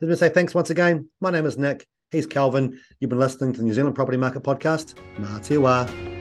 Let 0.00 0.08
me 0.08 0.16
say 0.16 0.30
thanks 0.30 0.54
once 0.54 0.70
again. 0.70 1.10
My 1.20 1.30
name 1.30 1.44
is 1.44 1.58
Nick. 1.58 1.86
He's 2.10 2.24
Kelvin. 2.24 2.80
You've 3.00 3.10
been 3.10 3.18
listening 3.18 3.52
to 3.52 3.58
the 3.58 3.66
New 3.66 3.74
Zealand 3.74 3.96
Property 3.96 4.16
Market 4.16 4.42
Podcast. 4.42 4.94
Mā 5.18 5.44
te 5.44 5.56
wā. 5.56 6.13